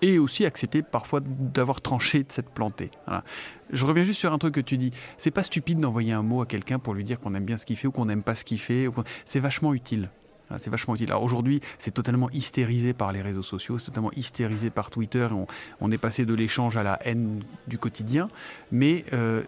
Et 0.00 0.18
aussi 0.18 0.46
accepter 0.46 0.82
parfois 0.82 1.20
d'avoir 1.20 1.80
tranché, 1.80 2.22
de 2.22 2.30
s'être 2.30 2.50
planté. 2.50 2.90
Je 3.70 3.86
reviens 3.86 4.04
juste 4.04 4.20
sur 4.20 4.32
un 4.32 4.38
truc 4.38 4.54
que 4.54 4.60
tu 4.60 4.76
dis. 4.76 4.92
C'est 5.18 5.30
pas 5.30 5.42
stupide 5.42 5.80
d'envoyer 5.80 6.12
un 6.12 6.22
mot 6.22 6.42
à 6.42 6.46
quelqu'un 6.46 6.78
pour 6.78 6.94
lui 6.94 7.04
dire 7.04 7.18
qu'on 7.18 7.34
aime 7.34 7.44
bien 7.44 7.58
ce 7.58 7.66
qu'il 7.66 7.76
fait 7.76 7.88
ou 7.88 7.92
qu'on 7.92 8.04
n'aime 8.04 8.22
pas 8.22 8.34
ce 8.34 8.44
qu'il 8.44 8.60
fait. 8.60 8.88
C'est 9.24 9.40
vachement 9.40 9.74
utile. 9.74 10.10
Ah, 10.50 10.58
c'est 10.58 10.70
vachement 10.70 10.94
utile. 10.94 11.10
Alors 11.10 11.22
aujourd'hui, 11.22 11.60
c'est 11.78 11.92
totalement 11.92 12.30
hystérisé 12.30 12.92
par 12.92 13.12
les 13.12 13.22
réseaux 13.22 13.42
sociaux, 13.42 13.78
c'est 13.78 13.86
totalement 13.86 14.12
hystérisé 14.12 14.70
par 14.70 14.90
Twitter. 14.90 15.28
On, 15.80 15.90
est 15.90 15.98
passé 15.98 16.26
de 16.26 16.34
l'échange 16.34 16.76
à 16.76 16.82
la 16.82 16.98
haine 17.06 17.42
du 17.66 17.78
quotidien, 17.78 18.28
mais 18.70 19.04
euh, 19.12 19.42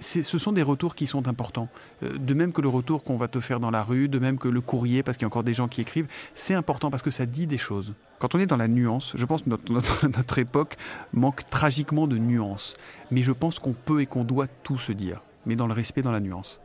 ce 0.00 0.22
sont 0.22 0.52
des 0.52 0.62
retours 0.62 0.94
qui 0.94 1.06
sont 1.06 1.28
importants. 1.28 1.68
Euh, 2.02 2.16
de 2.16 2.34
même 2.34 2.52
que 2.52 2.62
le 2.62 2.68
retour 2.68 3.04
qu'on 3.04 3.16
va 3.16 3.28
te 3.28 3.40
faire 3.40 3.60
dans 3.60 3.70
la 3.70 3.82
rue, 3.82 4.08
de 4.08 4.18
même 4.18 4.38
que 4.38 4.48
le 4.48 4.60
courrier, 4.60 5.02
parce 5.02 5.18
qu'il 5.18 5.24
y 5.24 5.26
a 5.26 5.28
encore 5.28 5.44
des 5.44 5.54
gens 5.54 5.68
qui 5.68 5.80
écrivent, 5.80 6.08
c'est 6.34 6.54
important 6.54 6.90
parce 6.90 7.02
que 7.02 7.10
ça 7.10 7.26
dit 7.26 7.46
des 7.46 7.58
choses. 7.58 7.92
Quand 8.18 8.34
on 8.34 8.38
est 8.38 8.46
dans 8.46 8.56
la 8.56 8.68
nuance, 8.68 9.12
je 9.16 9.24
pense 9.26 9.42
que 9.42 9.50
notre, 9.50 10.08
notre 10.08 10.38
époque 10.38 10.76
manque 11.12 11.46
tragiquement 11.48 12.06
de 12.06 12.16
nuance. 12.16 12.74
Mais 13.10 13.22
je 13.22 13.32
pense 13.32 13.58
qu'on 13.58 13.74
peut 13.74 14.00
et 14.00 14.06
qu'on 14.06 14.24
doit 14.24 14.46
tout 14.62 14.78
se 14.78 14.92
dire, 14.92 15.22
mais 15.44 15.56
dans 15.56 15.66
le 15.66 15.74
respect, 15.74 16.02
dans 16.02 16.12
la 16.12 16.20
nuance. 16.20 16.60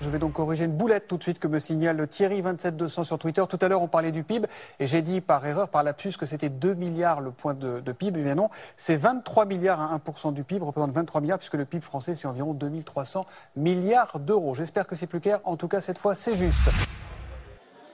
Je 0.00 0.10
vais 0.10 0.18
donc 0.18 0.34
corriger 0.34 0.64
une 0.64 0.76
boulette 0.76 1.08
tout 1.08 1.16
de 1.16 1.22
suite 1.22 1.38
que 1.38 1.48
me 1.48 1.58
signale 1.58 2.00
Thierry27200 2.02 3.04
sur 3.04 3.18
Twitter. 3.18 3.42
Tout 3.48 3.58
à 3.60 3.68
l'heure, 3.68 3.82
on 3.82 3.88
parlait 3.88 4.12
du 4.12 4.22
PIB 4.22 4.46
et 4.78 4.86
j'ai 4.86 5.00
dit 5.00 5.20
par 5.20 5.44
erreur, 5.46 5.68
par 5.68 5.82
lapsus, 5.82 6.12
que 6.18 6.26
c'était 6.26 6.50
2 6.50 6.74
milliards 6.74 7.20
le 7.20 7.30
point 7.30 7.54
de, 7.54 7.80
PIB. 7.92 8.20
Eh 8.20 8.24
bien 8.24 8.34
non, 8.34 8.50
c'est 8.76 8.96
23 8.96 9.46
milliards 9.46 9.80
à 9.80 9.96
1% 9.96 10.34
du 10.34 10.44
PIB, 10.44 10.64
représente 10.64 10.92
23 10.92 11.20
milliards 11.20 11.38
puisque 11.38 11.54
le 11.54 11.64
PIB 11.64 11.82
français, 11.82 12.14
c'est 12.14 12.28
environ 12.28 12.52
2300 12.52 13.24
milliards 13.56 14.18
d'euros. 14.18 14.54
J'espère 14.54 14.86
que 14.86 14.94
c'est 14.94 15.06
plus 15.06 15.20
clair. 15.20 15.40
En 15.44 15.56
tout 15.56 15.68
cas, 15.68 15.80
cette 15.80 15.98
fois, 15.98 16.14
c'est 16.14 16.34
juste. 16.34 16.70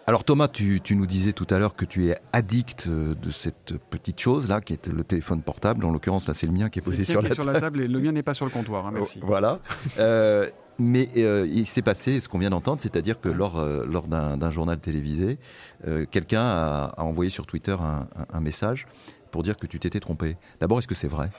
Alors 0.08 0.25
Thomas, 0.25 0.48
tu, 0.48 0.82
nous 0.90 1.06
disais 1.06 1.32
tout 1.32 1.46
à 1.50 1.58
l'heure 1.58 1.76
que 1.76 1.84
tu 1.84 2.08
es 2.08 2.19
addict 2.32 2.88
euh, 2.88 3.14
de 3.14 3.31
cette 3.31 3.78
petite 3.78 4.19
chose 4.19 4.48
là, 4.48 4.60
qui 4.60 4.72
est 4.72 4.88
le 4.88 5.05
téléphone 5.05 5.43
portable. 5.43 5.84
En 5.84 5.93
l'occurrence, 5.93 6.26
là, 6.26 6.34
c'est 6.34 6.46
le 6.46 6.52
mien 6.52 6.69
qui 6.70 6.81
est 6.81 6.82
posé 6.82 7.05
sur, 7.05 7.22
la, 7.22 7.32
sur 7.32 7.44
la 7.44 7.60
table. 7.60 7.81
et 7.81 7.87
le 7.87 8.00
mien 8.00 8.10
n'est 8.10 8.25
pas 8.25 8.34
sur 8.34 8.44
le 8.44 8.50
comptoir. 8.50 8.87
Hein, 8.87 8.90
merci. 8.94 9.20
Voilà. 9.22 9.60
Euh, 9.98 10.50
mais 10.82 11.08
euh, 11.17 11.46
il 11.50 11.64
s'est 11.67 11.82
passé 11.82 12.20
ce 12.20 12.29
qu'on 12.29 12.38
vient 12.38 12.50
d'entendre, 12.50 12.81
c'est-à-dire 12.81 13.20
que 13.20 13.29
lors, 13.29 13.58
euh, 13.58 13.87
lors 13.87 14.08
d'un 14.08 14.50
journal 14.50 14.79
télévisé, 14.79 15.38
euh, 15.87 16.05
quelqu'un 16.11 16.43
a, 16.44 16.94
envoyé 16.99 17.31
sur 17.31 17.46
Twitter 17.46 17.76
un, 17.79 18.40
message 18.40 18.87
pour 19.31 19.43
dire 19.43 19.56
que 19.56 19.67
tu 19.67 19.79
t'étais 19.79 20.00
trompé. 20.00 20.37
D'abord, 20.61 20.79
est-ce 20.81 20.88
que 20.88 20.94
c'est 20.94 21.08
vrai? 21.08 21.31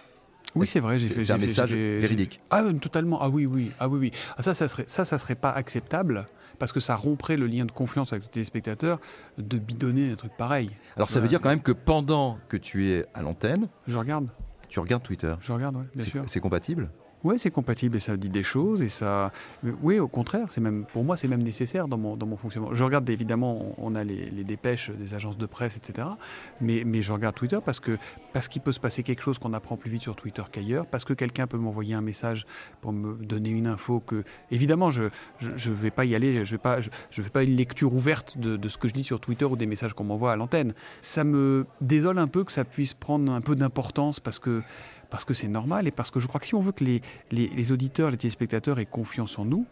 Oui, 0.55 0.67
c'est 0.67 0.79
vrai. 0.79 0.99
J'ai 0.99 1.09
fait 1.09 1.31
un 1.31 1.37
message 1.37 1.73
véridique. 1.73 2.39
Ah, 2.51 2.63
totalement. 2.79 3.19
Ah 3.21 3.29
oui, 3.29 3.45
oui. 3.45 3.71
Ah 3.79 3.89
oui, 3.89 3.99
oui. 3.99 4.11
Ah, 4.37 4.43
ça, 4.43 4.53
ça 4.53 4.67
serait, 4.67 4.85
ça, 4.87 5.03
ça 5.03 5.17
serait 5.17 5.35
pas 5.35 5.49
acceptable 5.49 6.25
parce 6.59 6.71
que 6.71 6.79
ça 6.79 6.95
romprait 6.95 7.37
le 7.37 7.47
lien 7.47 7.65
de 7.65 7.71
confiance 7.71 8.13
avec 8.13 8.25
le 8.25 8.29
téléspectateur 8.29 8.99
de 9.37 9.57
bidonner 9.57 10.11
un 10.11 10.15
truc 10.15 10.31
pareil. 10.37 10.69
Alors, 10.95 11.09
ça 11.09 11.19
veut 11.19 11.27
dire 11.27 11.41
quand 11.41 11.49
même 11.49 11.61
que 11.61 11.71
pendant 11.71 12.37
que 12.49 12.57
tu 12.57 12.89
es 12.89 13.05
à 13.13 13.21
l'antenne, 13.21 13.67
je 13.87 13.97
regarde. 13.97 14.29
Tu 14.69 14.79
regardes 14.79 15.03
Twitter. 15.03 15.33
Je 15.41 15.51
regarde, 15.51 15.75
oui, 15.75 15.83
bien 15.95 16.05
sûr. 16.05 16.23
C'est 16.27 16.39
compatible? 16.39 16.89
Oui, 17.23 17.39
c'est 17.39 17.51
compatible 17.51 17.97
et 17.97 17.99
ça 17.99 18.17
dit 18.17 18.29
des 18.29 18.43
choses 18.43 18.81
et 18.81 18.89
ça. 18.89 19.31
Oui, 19.81 19.99
au 19.99 20.07
contraire, 20.07 20.47
même 20.59 20.85
pour 20.91 21.03
moi 21.03 21.15
c'est 21.15 21.27
même 21.27 21.43
nécessaire 21.43 21.87
dans 21.87 21.97
mon, 21.97 22.17
dans 22.17 22.25
mon 22.25 22.37
fonctionnement. 22.37 22.73
Je 22.73 22.83
regarde 22.83 23.09
évidemment, 23.09 23.73
on 23.77 23.95
a 23.95 24.03
les, 24.03 24.43
dépêches 24.43 24.91
des 24.91 25.13
agences 25.13 25.37
de 25.37 25.45
presse, 25.45 25.77
etc. 25.77 26.07
Mais, 26.59 26.83
mais 26.85 27.01
je 27.01 27.13
regarde 27.13 27.35
Twitter 27.35 27.59
parce 27.63 27.79
que 27.79 27.97
parce 28.33 28.47
qu'il 28.47 28.61
peut 28.61 28.73
se 28.73 28.79
passer 28.79 29.03
quelque 29.03 29.21
chose 29.21 29.37
qu'on 29.37 29.53
apprend 29.53 29.77
plus 29.77 29.89
vite 29.89 30.01
sur 30.01 30.15
Twitter 30.15 30.43
qu'ailleurs, 30.51 30.85
parce 30.85 31.05
que 31.05 31.13
quelqu'un 31.13 31.47
peut 31.47 31.57
m'envoyer 31.57 31.93
un 31.93 32.01
message 32.01 32.45
pour 32.81 32.91
me 32.91 33.15
donner 33.23 33.51
une 33.51 33.67
info 33.67 34.01
que 34.01 34.23
évidemment 34.51 34.91
je 34.91 35.03
je, 35.39 35.71
vais 35.71 35.91
pas 35.91 36.05
y 36.05 36.15
aller, 36.15 36.43
je 36.43 36.51
vais 36.55 36.61
pas 36.61 36.81
je, 36.81 37.21
fais 37.21 37.29
pas 37.29 37.43
une 37.43 37.55
lecture 37.55 37.93
ouverte 37.93 38.37
de, 38.37 38.57
de, 38.57 38.69
ce 38.69 38.77
que 38.77 38.87
je 38.87 38.93
lis 38.93 39.03
sur 39.03 39.19
Twitter 39.19 39.45
ou 39.45 39.55
des 39.55 39.65
messages 39.65 39.93
qu'on 39.93 40.03
m'envoie 40.03 40.33
à 40.33 40.35
l'antenne. 40.35 40.73
Ça 41.01 41.23
me 41.23 41.65
désole 41.79 42.17
un 42.17 42.27
peu 42.27 42.43
que 42.43 42.51
ça 42.51 42.65
puisse 42.65 42.93
prendre 42.93 43.31
un 43.31 43.41
peu 43.41 43.55
d'importance 43.55 44.19
parce 44.19 44.39
que 44.39 44.61
parce 45.13 45.25
que 45.25 45.35
c'est 45.35 45.47
normal 45.47 45.87
et 45.87 45.91
parce 45.91 46.09
que 46.09 46.19
je 46.19 46.25
crois 46.25 46.39
que 46.39 46.47
si 46.47 46.55
on 46.55 46.59
veut 46.59 46.71
que 46.71 46.83
les, 46.83 46.99
les, 47.29 47.71
auditeurs, 47.71 48.09
les 48.09 48.17
téléspectateurs 48.17 48.79
aient 48.79 48.87
confiance 48.87 49.37
en 49.37 49.45
nous, 49.45 49.67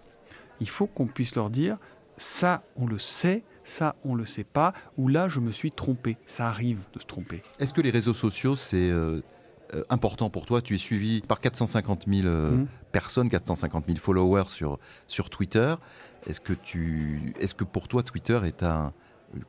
il 0.59 0.69
faut 0.69 0.85
qu'on 0.85 1.07
puisse 1.07 1.33
leur 1.33 1.49
dire 1.49 1.79
ça, 2.15 2.61
on 2.75 2.85
le 2.85 2.99
sait, 2.99 3.43
ça, 3.63 3.95
on 4.05 4.13
le 4.13 4.27
sait 4.27 4.43
pas, 4.43 4.71
ou 4.99 5.07
là, 5.07 5.29
je 5.29 5.39
me 5.39 5.49
suis 5.49 5.71
trompé. 5.71 6.17
Ça 6.27 6.47
arrive 6.47 6.77
de 6.93 6.99
se 6.99 7.07
tromper. 7.07 7.41
Est-ce 7.57 7.73
que 7.73 7.81
les 7.81 7.89
réseaux 7.89 8.13
sociaux, 8.13 8.55
c'est 8.55 8.91
euh, 8.91 9.23
euh, 9.73 9.83
important 9.89 10.29
pour 10.29 10.45
toi? 10.45 10.61
Tu 10.61 10.75
es 10.75 10.77
suivi 10.77 11.21
par 11.21 11.39
450 11.39 12.03
000 12.07 12.27
euh, 12.27 12.51
mmh. 12.51 12.67
personnes, 12.91 13.27
450 13.27 13.87
000 13.87 13.97
followers 13.97 14.49
sur, 14.49 14.77
sur 15.07 15.31
Twitter. 15.31 15.73
Est-ce 16.27 16.39
que, 16.39 16.53
tu, 16.53 17.33
est-ce 17.39 17.55
que 17.55 17.63
pour 17.63 17.87
toi, 17.87 18.03
Twitter 18.03 18.39
est 18.45 18.61
un, 18.61 18.93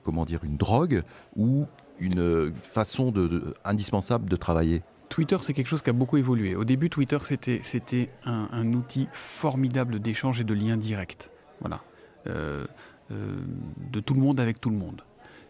comment 0.02 0.24
dire, 0.24 0.42
une 0.42 0.56
drogue 0.56 1.02
ou 1.36 1.66
une 2.00 2.54
façon 2.62 3.12
de 3.12 3.52
indispensable 3.62 4.30
de 4.30 4.36
travailler? 4.36 4.82
Twitter, 5.12 5.36
c'est 5.42 5.52
quelque 5.52 5.66
chose 5.66 5.82
qui 5.82 5.90
a 5.90 5.92
beaucoup 5.92 6.16
évolué. 6.16 6.56
Au 6.56 6.64
début, 6.64 6.88
Twitter, 6.88 7.18
c'était 7.20 8.06
un, 8.24 8.72
outil 8.72 9.08
formidable 9.12 10.00
d'échange 10.00 10.40
et 10.40 10.44
de 10.44 10.54
lien 10.54 10.78
direct. 10.78 11.30
Voilà. 11.60 11.82
Euh, 12.28 12.64
euh, 13.10 13.42
de 13.90 14.00
tout 14.00 14.14
le 14.14 14.20
monde 14.20 14.40
avec 14.40 14.58
tout 14.58 14.70
le 14.70 14.76
monde. 14.76 15.02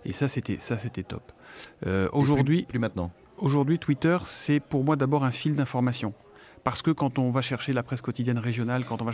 Et 0.05 0.13
ça, 0.13 0.27
c'était 0.27 0.57
top. 1.05 1.31
Euh, 1.87 2.09
aujourd'hui. 2.13 2.65
Plus, 2.65 2.81
maintenant. 2.81 3.13
Aujourd'hui, 3.39 3.79
Twitter, 3.79 4.19
c'est 4.27 4.59
pour 4.59 4.83
moi 4.83 4.97
d'abord 4.97 5.23
un 5.23 5.31
fil 5.31 5.55
d'information. 5.55 6.13
Parce 6.65 6.83
que 6.83 6.91
quand 6.91 7.21
on 7.21 7.31
va 7.31 7.41
chercher 7.41 7.73
la 7.73 7.85
presse 7.85 8.01
quotidienne 8.01 8.39
régionale, 8.39 8.85
quand 8.85 9.01
on 9.01 9.05
va 9.05 9.13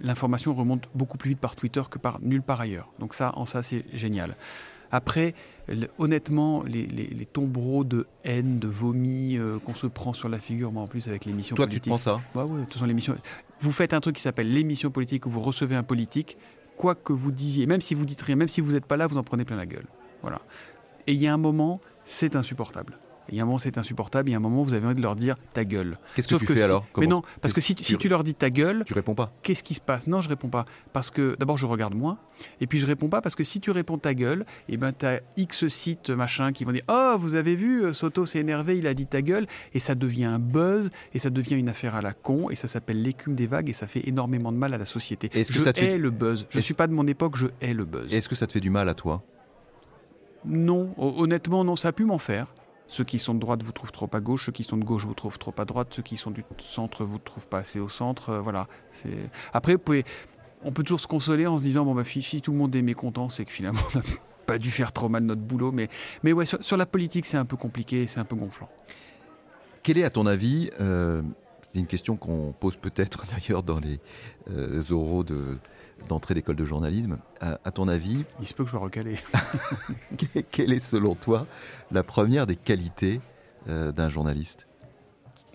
l'information 0.00 0.54
remonte 0.54 0.90
beaucoup 0.94 1.16
plus 1.16 1.30
vite 1.30 1.40
par 1.40 1.56
Twitter 1.56 1.82
que 1.90 1.98
par 1.98 2.20
nulle 2.20 2.42
part 2.42 2.60
ailleurs. 2.60 2.90
Donc 2.98 3.14
ça, 3.14 3.32
en 3.34 3.46
ça, 3.46 3.62
c'est 3.62 3.86
génial. 3.94 4.36
Après, 4.90 5.34
honnêtement, 5.98 6.62
les, 6.62 7.28
tombereaux 7.32 7.84
de 7.84 8.06
haine, 8.24 8.58
de 8.58 8.68
vomi 8.68 9.36
euh, 9.36 9.58
qu'on 9.58 9.74
se 9.74 9.86
prend 9.86 10.12
sur 10.12 10.28
la 10.28 10.38
figure, 10.38 10.72
moi 10.72 10.82
en 10.82 10.86
plus 10.86 11.08
avec 11.08 11.24
l'émission 11.24 11.56
politique. 11.56 11.84
Toi, 11.84 11.96
tu 11.96 12.02
te 12.02 12.08
prends 12.08 12.20
ça? 12.20 12.20
Ouais, 12.34 12.44
ouais, 12.44 12.86
l'émission. 12.86 13.16
Vous 13.60 13.72
faites 13.72 13.94
un 13.94 14.00
truc 14.00 14.16
qui 14.16 14.22
s'appelle 14.22 14.52
l'émission 14.52 14.90
politique 14.90 15.26
où 15.26 15.30
vous 15.30 15.40
recevez 15.40 15.76
un 15.76 15.82
politique, 15.82 16.38
quoi 16.76 16.94
que 16.94 17.12
vous 17.12 17.32
disiez, 17.32 17.66
même 17.66 17.80
si 17.80 17.94
vous 17.94 18.04
dites 18.04 18.22
rien, 18.22 18.36
même 18.36 18.48
si 18.48 18.60
vous 18.60 18.72
n'êtes 18.72 18.86
pas 18.86 18.96
là, 18.96 19.06
vous 19.06 19.18
en 19.18 19.24
prenez 19.24 19.44
plein 19.44 19.56
la 19.56 19.66
gueule. 19.66 19.86
Voilà. 20.22 20.40
Et 21.06 21.12
il 21.12 21.18
y 21.18 21.26
a 21.26 21.34
un 21.34 21.38
moment, 21.38 21.80
c'est 22.04 22.36
insupportable. 22.36 22.98
Il 23.28 23.36
y 23.36 23.40
a 23.40 23.42
un 23.42 23.46
moment, 23.46 23.58
c'est 23.58 23.78
insupportable. 23.78 24.28
Il 24.28 24.32
y 24.32 24.34
a 24.34 24.38
un 24.38 24.40
moment, 24.40 24.62
vous 24.62 24.74
avez 24.74 24.86
envie 24.86 24.96
de 24.96 25.02
leur 25.02 25.16
dire 25.16 25.36
ta 25.52 25.64
gueule. 25.64 25.96
Qu'est-ce 26.14 26.28
que 26.28 26.36
tu 26.36 26.46
fais 26.46 26.62
alors? 26.62 26.86
Mais 26.96 27.06
non, 27.06 27.22
parce 27.40 27.52
que 27.52 27.60
si, 27.60 27.74
tu, 27.74 28.08
leur 28.08 28.24
dis 28.24 28.34
ta 28.34 28.50
gueule. 28.50 28.84
Tu 28.86 28.94
réponds 28.94 29.14
pas. 29.14 29.32
Qu'est-ce 29.42 29.62
qui 29.62 29.74
se 29.74 29.80
passe? 29.80 30.06
Non, 30.06 30.20
je 30.20 30.28
réponds 30.28 30.48
pas. 30.48 30.64
Parce 30.92 31.10
que 31.10 31.36
d'abord, 31.38 31.56
je 31.56 31.66
regarde 31.66 31.94
moins. 31.94 32.18
Et 32.60 32.66
puis, 32.66 32.78
je 32.78 32.86
réponds 32.86 33.08
pas 33.08 33.20
parce 33.20 33.34
que 33.34 33.44
si 33.44 33.60
tu 33.60 33.70
réponds 33.70 33.98
ta 33.98 34.14
gueule, 34.14 34.44
et 34.68 34.74
eh 34.74 34.76
ben, 34.76 34.92
tu 34.92 35.06
as 35.06 35.20
X 35.36 35.68
sites 35.68 36.10
machin 36.10 36.52
qui 36.52 36.64
vont 36.64 36.72
dire 36.72 36.84
Oh, 36.88 37.16
vous 37.18 37.34
avez 37.34 37.56
vu, 37.56 37.84
euh, 37.84 37.92
Soto 37.92 38.26
s'est 38.26 38.38
énervé, 38.38 38.78
il 38.78 38.86
a 38.86 38.94
dit 38.94 39.06
ta 39.06 39.22
gueule. 39.22 39.46
Et 39.74 39.80
ça 39.80 39.94
devient 39.94 40.24
un 40.24 40.38
buzz. 40.38 40.90
Et 41.14 41.18
ça 41.18 41.30
devient 41.30 41.56
une 41.56 41.68
affaire 41.68 41.94
à 41.94 42.02
la 42.02 42.12
con. 42.12 42.50
Et 42.50 42.56
ça 42.56 42.68
s'appelle 42.68 43.02
l'écume 43.02 43.34
des 43.34 43.46
vagues. 43.46 43.68
Et 43.68 43.72
ça 43.72 43.86
fait 43.86 44.06
énormément 44.06 44.52
de 44.52 44.58
mal 44.58 44.74
à 44.74 44.78
la 44.78 44.84
société. 44.84 45.30
Est-ce 45.32 45.52
je 45.52 45.58
que 45.58 45.64
ça 45.64 45.72
hais 45.76 45.98
le 45.98 46.10
buzz. 46.10 46.46
Je 46.50 46.60
suis 46.60 46.74
pas 46.74 46.86
de 46.86 46.92
mon 46.92 47.06
époque, 47.06 47.36
je 47.36 47.46
hais 47.60 47.74
le 47.74 47.84
buzz. 47.84 48.12
Est-ce 48.12 48.28
que 48.28 48.34
ça 48.34 48.46
te 48.46 48.52
fait 48.52 48.60
du 48.60 48.70
mal 48.70 48.88
à 48.88 48.94
toi? 48.94 49.22
Non. 50.44 50.94
Honnêtement, 50.96 51.64
non. 51.64 51.76
Ça 51.76 51.88
a 51.88 51.92
pu 51.92 52.04
m'en 52.04 52.18
faire. 52.18 52.46
Ceux 52.88 53.04
qui 53.04 53.18
sont 53.18 53.34
de 53.34 53.40
droite 53.40 53.62
vous 53.62 53.72
trouvent 53.72 53.92
trop 53.92 54.08
à 54.12 54.20
gauche, 54.20 54.46
ceux 54.46 54.52
qui 54.52 54.64
sont 54.64 54.76
de 54.76 54.84
gauche 54.84 55.04
vous 55.04 55.14
trouvent 55.14 55.38
trop 55.38 55.54
à 55.58 55.64
droite, 55.64 55.88
ceux 55.90 56.02
qui 56.02 56.16
sont 56.16 56.30
du 56.30 56.44
centre 56.58 57.04
vous 57.04 57.18
trouvent 57.18 57.48
pas 57.48 57.58
assez 57.58 57.80
au 57.80 57.88
centre. 57.88 58.30
Euh, 58.30 58.40
voilà. 58.40 58.68
Après, 59.52 59.76
on 60.62 60.72
peut 60.72 60.82
toujours 60.82 61.00
se 61.00 61.08
consoler 61.08 61.46
en 61.46 61.58
se 61.58 61.62
disant 61.62 61.84
bon 61.84 61.94
bah 61.94 62.04
si 62.04 62.40
tout 62.40 62.52
le 62.52 62.58
monde 62.58 62.74
est 62.76 62.82
mécontent, 62.82 63.28
c'est 63.28 63.44
que 63.44 63.50
finalement 63.50 63.80
on 63.94 63.98
n'a 63.98 64.04
pas 64.46 64.58
dû 64.58 64.70
faire 64.70 64.92
trop 64.92 65.08
mal 65.08 65.24
notre 65.24 65.42
boulot. 65.42 65.72
Mais 65.72 65.88
mais 66.22 66.32
ouais, 66.32 66.44
sur, 66.46 66.76
la 66.76 66.86
politique 66.86 67.26
c'est 67.26 67.36
un 67.36 67.44
peu 67.44 67.56
compliqué, 67.56 68.06
c'est 68.06 68.20
un 68.20 68.24
peu 68.24 68.36
gonflant. 68.36 68.68
Quel 69.82 69.98
est 69.98 70.04
à 70.04 70.10
ton 70.10 70.26
avis 70.26 70.70
euh, 70.80 71.22
C'est 71.62 71.80
une 71.80 71.86
question 71.86 72.16
qu'on 72.16 72.54
pose 72.58 72.76
peut-être 72.76 73.24
d'ailleurs 73.30 73.64
dans 73.64 73.80
les 73.80 73.98
euh, 74.50 74.80
oraux 74.90 75.24
de 75.24 75.58
d'entrée 76.08 76.34
d'école 76.34 76.56
de 76.56 76.64
journalisme. 76.64 77.18
À, 77.40 77.70
ton 77.72 77.88
avis 77.88 78.24
Il 78.40 78.46
se 78.46 78.54
peut 78.54 78.64
que 78.64 78.68
je 78.68 78.72
sois 78.72 78.80
recalé. 78.80 79.16
quelle 80.50 80.72
est 80.72 80.80
selon 80.80 81.14
toi 81.14 81.46
la 81.90 82.02
première 82.02 82.46
des 82.46 82.56
qualités 82.56 83.20
euh, 83.68 83.92
d'un 83.92 84.08
journaliste? 84.08 84.66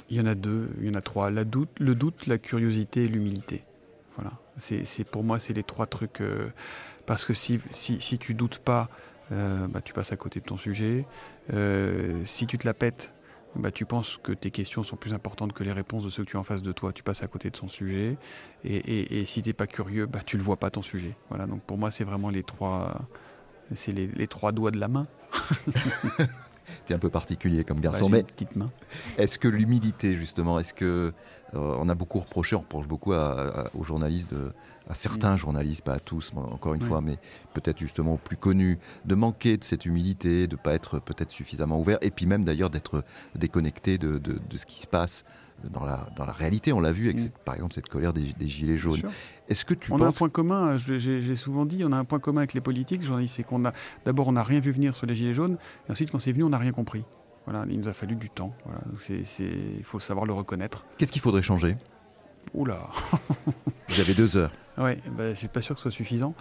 Il 0.10 0.18
y 0.18 0.22
en 0.22 0.26
a 0.26 0.36
deux, 0.36 0.70
il 0.80 0.88
y 0.88 0.90
en 0.90 0.96
a 0.96 1.02
trois. 1.02 1.32
La 1.32 1.46
doute, 1.46 1.70
le 1.80 1.96
doute, 1.96 2.28
la 2.28 2.38
curiosité 2.38 3.06
et 3.06 3.08
l'humilité. 3.08 3.64
Voilà. 4.18 4.32
C'est, 4.58 5.04
pour 5.06 5.24
moi, 5.24 5.40
c'est 5.40 5.54
les 5.54 5.64
trois 5.64 5.88
trucs. 5.88 6.22
Euh, 6.22 6.52
parce 7.06 7.24
que 7.24 7.34
si, 7.34 7.60
si, 7.70 8.02
si 8.02 8.20
tu 8.20 8.34
doutes 8.34 8.58
pas, 8.58 8.90
euh, 9.32 9.68
bah, 9.68 9.82
tu 9.82 9.94
passes 9.94 10.12
à 10.12 10.18
côté 10.18 10.42
de 10.42 10.46
ton 10.46 10.58
sujet. 10.58 11.06
si 12.26 12.46
tu 12.46 12.58
te 12.58 12.68
la 12.68 12.74
pètes, 12.74 13.14
bah, 13.56 13.72
tu 13.72 13.86
penses 13.86 14.18
que 14.22 14.32
tes 14.32 14.52
questions 14.52 14.84
sont 14.84 14.96
plus 14.96 15.14
importantes 15.14 15.54
que 15.54 15.64
les 15.64 15.74
réponses 15.74 16.04
de 16.04 16.10
ceux 16.10 16.24
que 16.24 16.30
tu 16.30 16.38
as 16.38 16.40
en 16.40 16.44
face 16.44 16.62
de 16.62 16.72
toi, 16.72 16.94
tu 16.94 17.04
passes 17.04 17.24
à 17.24 17.28
côté 17.28 17.50
de 17.50 17.58
son 17.58 17.68
sujet. 17.68 18.18
Et, 18.64 19.26
si 19.26 19.42
tu 19.42 19.50
n'es 19.50 19.54
pas 19.54 19.68
curieux, 19.68 20.06
bah, 20.06 20.20
tu 20.26 20.38
ne 20.38 20.42
le 20.42 20.46
vois 20.46 20.58
pas 20.58 20.70
ton 20.70 20.82
sujet. 20.82 21.16
Voilà, 21.30 21.48
donc 21.48 21.62
pour 21.62 21.78
moi, 21.78 21.92
c'est 21.92 22.04
vraiment 22.04 22.30
les 22.30 22.44
trois, 22.44 23.02
c'est 23.76 23.92
les, 23.92 24.28
trois 24.28 24.52
doigts 24.52 24.72
de 24.72 24.80
la 24.80 24.88
main. 24.88 25.06
tu 26.86 26.94
es 26.94 26.94
un 26.94 27.00
peu 27.00 27.10
particulier 27.10 27.64
comme 27.64 27.82
garçon, 27.82 28.10
mais 28.10 28.24
petite 28.24 28.56
main. 28.56 28.68
Est-ce 29.18 29.38
que 29.38 29.48
l'humilité, 29.48 30.16
justement, 30.16 30.60
est-ce 30.60 30.74
que 30.74 31.14
euh, 31.54 31.76
on 31.80 31.90
a 31.90 31.96
beaucoup 31.96 32.20
reproché, 32.20 32.56
on 32.56 32.60
reproche 32.60 32.88
beaucoup 32.88 33.14
aux 33.14 33.84
journalistes 33.84 34.34
de 34.34 34.54
à 34.92 34.94
certains 34.94 35.38
journalistes, 35.38 35.84
pas 35.86 35.94
à 35.94 36.00
tous, 36.00 36.34
encore 36.36 36.74
une 36.74 36.82
fois, 36.82 37.00
mais 37.00 37.18
peut-être 37.54 37.80
justement 37.80 38.16
aux 38.16 38.18
plus 38.18 38.36
connus, 38.36 38.78
de 39.06 39.16
manquer 39.16 39.56
de 39.56 39.64
cette 39.64 39.86
humilité, 39.86 40.48
de 40.48 40.58
ne 40.58 40.62
pas 40.62 40.74
être 40.74 41.00
peut-être 41.00 41.32
suffisamment 41.32 41.80
ouvert, 41.80 41.98
et 42.02 42.12
puis 42.12 42.26
même 42.26 42.44
d'ailleurs 42.44 42.70
d'être 42.70 43.06
déconnecté 43.36 43.98
de, 43.98 44.18
de, 44.18 44.58
ce 44.58 44.66
qui 44.66 44.82
se 44.82 44.88
passe 44.88 45.24
dans 45.64 45.86
la, 45.86 46.10
dans 46.18 46.26
la 46.26 46.34
réalité. 46.34 46.74
On 46.74 46.82
l'a 46.82 46.92
vu 46.92 47.06
avec, 47.06 47.22
mm. 47.22 47.30
par 47.46 47.56
exemple, 47.56 47.74
cette 47.74 47.88
colère 47.88 48.12
des, 48.12 48.34
Gilets 48.42 48.78
jaunes. 48.78 49.02
Est-ce 49.48 49.64
que 49.64 49.74
tu 49.74 49.94
on 49.94 50.02
a 50.02 50.08
un 50.08 50.12
point 50.12 50.30
commun, 50.30 50.78
j'ai 50.78 51.36
souvent 51.38 51.66
dit, 51.66 51.84
on 51.86 51.94
a 51.94 51.98
un 51.98 52.06
point 52.06 52.20
commun 52.20 52.42
avec 52.42 52.54
les 52.54 52.62
politiques, 52.62 53.04
c'est 53.28 53.44
qu'on 53.44 53.64
a, 53.64 53.72
d'abord, 54.04 54.28
on 54.28 54.34
n'a 54.34 54.44
rien 54.44 54.60
vu 54.60 54.72
venir 54.72 54.94
sur 54.94 55.06
les 55.06 55.16
Gilets 55.16 55.34
jaunes, 55.34 55.58
et 55.88 55.92
ensuite, 55.94 56.12
quand 56.12 56.20
c'est 56.20 56.34
venu, 56.34 56.44
on 56.44 56.50
n'a 56.50 56.58
rien 56.58 56.74
compris. 56.74 57.06
Voilà, 57.46 57.66
il 57.70 57.80
nous 57.80 57.88
a 57.88 57.94
fallu 57.94 58.16
du 58.18 58.30
temps. 58.30 58.54
Voilà, 58.66 58.82
il 59.40 59.84
faut 59.84 60.02
savoir 60.02 60.26
le 60.26 60.34
reconnaître. 60.34 60.86
Qu'est-ce 60.98 61.14
qu'il 61.14 61.22
faudrait 61.22 61.42
changer? 61.42 61.78
Oula 62.54 62.90
Vous 63.90 64.00
avez 64.00 64.14
deux 64.14 64.38
heures. 64.38 64.52
Oui, 64.78 64.92
bah, 65.18 65.30
je 65.32 65.36
suis 65.36 65.48
pas 65.48 65.62
sûr 65.62 65.76
que 65.76 65.80
ce 65.80 65.84
soit 65.84 65.92
suffisant. 65.92 66.34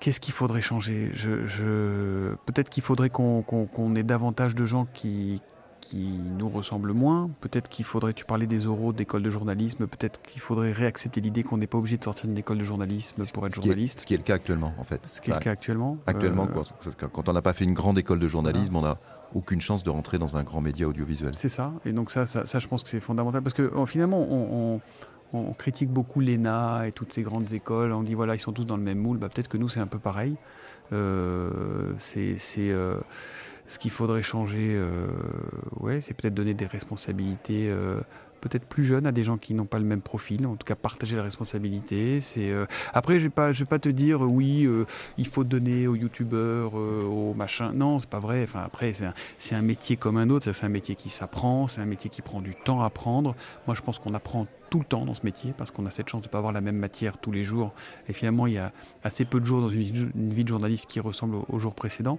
Qu'est-ce 0.00 0.20
qu'il 0.20 0.34
faudrait 0.34 0.60
changer? 0.60 1.10
Je, 1.14 2.34
Peut-être 2.46 2.68
qu'il 2.68 2.82
faudrait 2.82 3.08
qu'on 3.10 3.94
ait 3.94 4.02
davantage 4.02 4.54
de 4.54 4.66
gens 4.66 4.86
qui, 4.92 5.40
qui 5.80 6.20
nous 6.38 6.48
ressemblent 6.48 6.92
moins. 6.92 7.30
Peut-être 7.40 7.68
qu'il 7.68 7.84
faudrait, 7.84 8.12
tu 8.12 8.24
parlais 8.24 8.46
des 8.46 8.66
oraux 8.66 8.92
d'école 8.92 9.22
de 9.22 9.30
journalisme, 9.30 9.86
peut-être 9.86 10.20
qu'il 10.22 10.40
faudrait 10.40 10.72
réaccepter 10.72 11.20
l'idée 11.20 11.42
qu'on 11.42 11.58
n'est 11.58 11.66
pas 11.66 11.78
obligé 11.78 11.96
de 11.96 12.04
sortir 12.04 12.26
d'une 12.26 12.38
école 12.38 12.58
de 12.58 12.64
journalisme 12.64 13.24
pour 13.32 13.46
être 13.46 13.54
journaliste. 13.54 14.00
ce 14.00 14.06
qui 14.06 14.14
est 14.14 14.18
le 14.18 14.22
cas 14.22 14.34
actuellement, 14.34 14.74
en 14.78 14.84
fait. 14.84 15.00
Ce 15.06 15.20
qui 15.20 15.30
est 15.30 15.34
le 15.34 15.40
cas 15.40 15.52
actuellement. 15.52 15.98
Actuellement, 16.06 16.48
euh, 16.54 16.98
quand 17.12 17.28
on 17.28 17.32
n'a 17.32 17.42
pas 17.42 17.52
fait 17.52 17.64
une 17.64 17.74
grande 17.74 17.98
école 17.98 18.18
de 18.18 18.28
journalisme, 18.28 18.76
on 18.76 18.82
n'a 18.82 18.98
aucune 19.34 19.60
chance 19.60 19.82
de 19.82 19.90
rentrer 19.90 20.18
dans 20.18 20.36
un 20.36 20.42
grand 20.42 20.60
média 20.60 20.88
audiovisuel. 20.88 21.34
C'est 21.34 21.48
ça. 21.48 21.72
Et 21.84 21.92
donc 21.92 22.10
ça, 22.10 22.26
ça, 22.26 22.58
je 22.58 22.68
pense 22.68 22.82
que 22.82 22.88
c'est 22.88 23.00
fondamental 23.00 23.42
parce 23.42 23.54
que 23.54 23.70
finalement, 23.86 24.20
on 24.20 24.74
on 24.74 24.80
critique 25.58 25.90
beaucoup 25.90 26.20
l'ENA 26.20 26.86
et 26.86 26.92
toutes 26.92 27.12
ces 27.12 27.22
grandes 27.22 27.52
écoles. 27.52 27.92
On 27.92 28.02
dit 28.02 28.14
voilà, 28.14 28.34
ils 28.34 28.40
sont 28.40 28.52
tous 28.52 28.64
dans 28.64 28.76
le 28.76 28.82
même 28.82 28.98
moule. 28.98 29.18
Bah, 29.18 29.28
peut-être 29.28 29.48
que 29.48 29.56
nous, 29.56 29.68
c'est 29.68 29.80
un 29.80 29.86
peu 29.86 29.98
pareil. 29.98 30.36
Euh, 30.92 31.92
c'est 31.98 32.38
euh, 32.58 32.96
ce 33.66 33.78
qu'il 33.78 33.90
faudrait 33.90 34.22
changer. 34.22 34.74
Euh, 34.74 35.06
ouais, 35.80 36.00
c'est 36.00 36.14
peut-être 36.14 36.34
donner 36.34 36.54
des 36.54 36.66
responsabilités 36.66 37.72
peut-être 38.40 38.66
plus 38.66 38.84
jeunes 38.84 39.06
à 39.06 39.12
des 39.12 39.24
gens 39.24 39.38
qui 39.38 39.54
n'ont 39.54 39.64
pas 39.64 39.78
le 39.78 39.86
même 39.86 40.02
profil, 40.02 40.46
en 40.46 40.54
tout 40.54 40.66
cas 40.66 40.74
partager 40.74 41.16
la 41.16 41.22
responsabilité. 41.22 42.20
C'est 42.20 42.52
après 42.92 43.18
je 43.18 43.24
vais 43.24 43.30
pas 43.30 43.52
vais 43.52 43.64
pas 43.64 43.78
te 43.78 43.88
dire 43.88 44.20
oui 44.20 44.68
il 45.16 45.26
faut 45.26 45.44
donner 45.44 45.86
aux 45.86 45.94
youtubeurs 45.94 46.74
aux 46.74 47.32
machins. 47.32 47.72
Non 47.74 48.00
c'est 48.00 48.10
pas 48.10 48.18
vrai. 48.18 48.42
Enfin 48.44 48.62
après 48.62 48.92
c'est 48.92 49.06
un, 49.06 49.14
un, 49.52 49.62
métier 49.62 49.96
comme 49.96 50.18
un 50.18 50.28
autre. 50.28 50.52
C'est 50.52 50.66
un 50.66 50.68
métier 50.68 50.94
qui 50.94 51.08
s'apprend. 51.08 51.68
C'est 51.68 51.80
un 51.80 51.86
métier 51.86 52.10
qui 52.10 52.20
prend 52.20 52.42
du 52.42 52.54
temps 52.54 52.82
à 52.82 52.86
apprendre. 52.86 53.34
Moi 53.66 53.74
je 53.74 53.80
pense 53.80 53.98
qu'on 53.98 54.12
apprend 54.12 54.46
tout 54.74 54.80
le 54.80 54.84
temps 54.84 55.04
dans 55.04 55.14
ce 55.14 55.20
métier 55.22 55.54
parce 55.56 55.70
qu'on 55.70 55.86
a 55.86 55.92
cette 55.92 56.08
chance 56.08 56.22
de 56.22 56.26
ne 56.26 56.32
pas 56.32 56.38
avoir 56.38 56.52
la 56.52 56.60
même 56.60 56.74
matière 56.74 57.16
tous 57.16 57.30
les 57.30 57.44
jours. 57.44 57.72
Et 58.08 58.12
finalement, 58.12 58.48
il 58.48 58.54
y 58.54 58.58
a 58.58 58.72
assez 59.04 59.24
peu 59.24 59.38
de 59.38 59.44
jours 59.44 59.60
dans 59.60 59.68
une 59.68 60.32
vie 60.32 60.42
de 60.42 60.48
journaliste 60.48 60.86
qui 60.86 60.98
ressemble 60.98 61.36
au, 61.48 61.58
jour 61.60 61.76
précédent. 61.76 62.18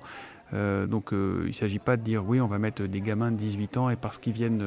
Euh, 0.53 0.87
donc 0.87 1.11
euh, 1.11 1.41
il 1.43 1.47
ne 1.47 1.53
s'agit 1.53 1.79
pas 1.79 1.97
de 1.97 2.01
dire 2.01 2.23
oui, 2.25 2.39
on 2.39 2.47
va 2.47 2.57
mettre 2.57 2.83
des 2.83 3.01
gamins 3.01 3.33
de 3.33 3.35
18 3.35 3.77
ans 3.77 3.89
et 3.89 3.97
parce 3.97 4.19
qu'ils 4.19 4.31
viennent 4.31 4.63